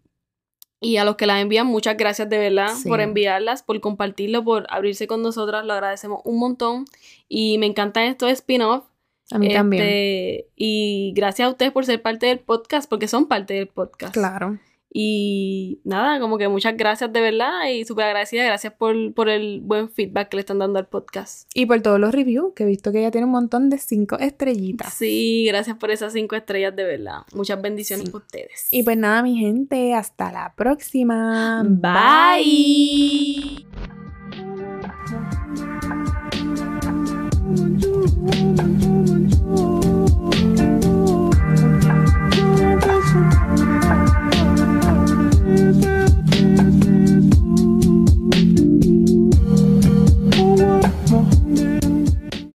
y 0.78 0.98
a 0.98 1.04
los 1.06 1.16
que 1.16 1.24
las 1.24 1.40
envían, 1.40 1.66
muchas 1.66 1.96
gracias 1.96 2.28
de 2.28 2.36
verdad 2.38 2.74
Sí. 2.76 2.86
por 2.86 3.00
enviarlas, 3.00 3.62
por 3.62 3.80
compartirlo, 3.80 4.44
por 4.44 4.66
abrirse 4.68 5.06
con 5.06 5.22
nosotras. 5.22 5.64
Lo 5.64 5.72
agradecemos 5.72 6.20
un 6.24 6.38
montón. 6.38 6.84
Y 7.30 7.56
me 7.56 7.64
encantan 7.64 8.04
estos 8.04 8.30
spin-off. 8.30 8.84
A 9.30 9.38
mí 9.38 9.52
también. 9.52 9.82
Este, 9.82 10.48
Y 10.54 11.12
gracias 11.16 11.46
a 11.48 11.50
ustedes 11.50 11.72
por 11.72 11.86
ser 11.86 12.02
parte 12.02 12.26
del 12.26 12.40
podcast, 12.40 12.90
porque 12.90 13.08
son 13.08 13.26
parte 13.26 13.54
del 13.54 13.68
podcast. 13.68 14.12
Claro. 14.12 14.58
Y 14.92 15.80
nada, 15.84 16.18
como 16.20 16.38
que 16.38 16.48
muchas 16.48 16.74
gracias 16.76 17.12
de 17.12 17.20
verdad 17.20 17.68
y 17.70 17.84
súper 17.84 18.06
agradecida. 18.06 18.44
Gracias 18.44 18.72
por, 18.72 19.12
por 19.12 19.28
el 19.28 19.60
buen 19.60 19.90
feedback 19.90 20.30
que 20.30 20.36
le 20.38 20.40
están 20.40 20.58
dando 20.58 20.78
al 20.78 20.86
podcast. 20.86 21.50
Y 21.54 21.66
por 21.66 21.82
todos 21.82 22.00
los 22.00 22.14
reviews, 22.14 22.54
que 22.54 22.62
he 22.62 22.66
visto 22.66 22.92
que 22.92 23.00
ella 23.00 23.10
tiene 23.10 23.26
un 23.26 23.32
montón 23.32 23.68
de 23.68 23.76
cinco 23.78 24.18
estrellitas. 24.18 24.94
Sí, 24.94 25.44
gracias 25.48 25.76
por 25.76 25.90
esas 25.90 26.14
cinco 26.14 26.34
estrellas 26.34 26.74
de 26.74 26.84
verdad. 26.84 27.18
Muchas 27.34 27.60
bendiciones 27.60 28.06
Sí. 28.06 28.12
para 28.12 28.24
ustedes. 28.24 28.68
Y 28.70 28.82
pues 28.84 28.96
nada, 28.96 29.22
mi 29.22 29.36
gente, 29.36 29.92
hasta 29.94 30.32
la 30.32 30.54
próxima. 30.56 31.62
Bye. 31.64 33.66
Bye. 39.06 39.15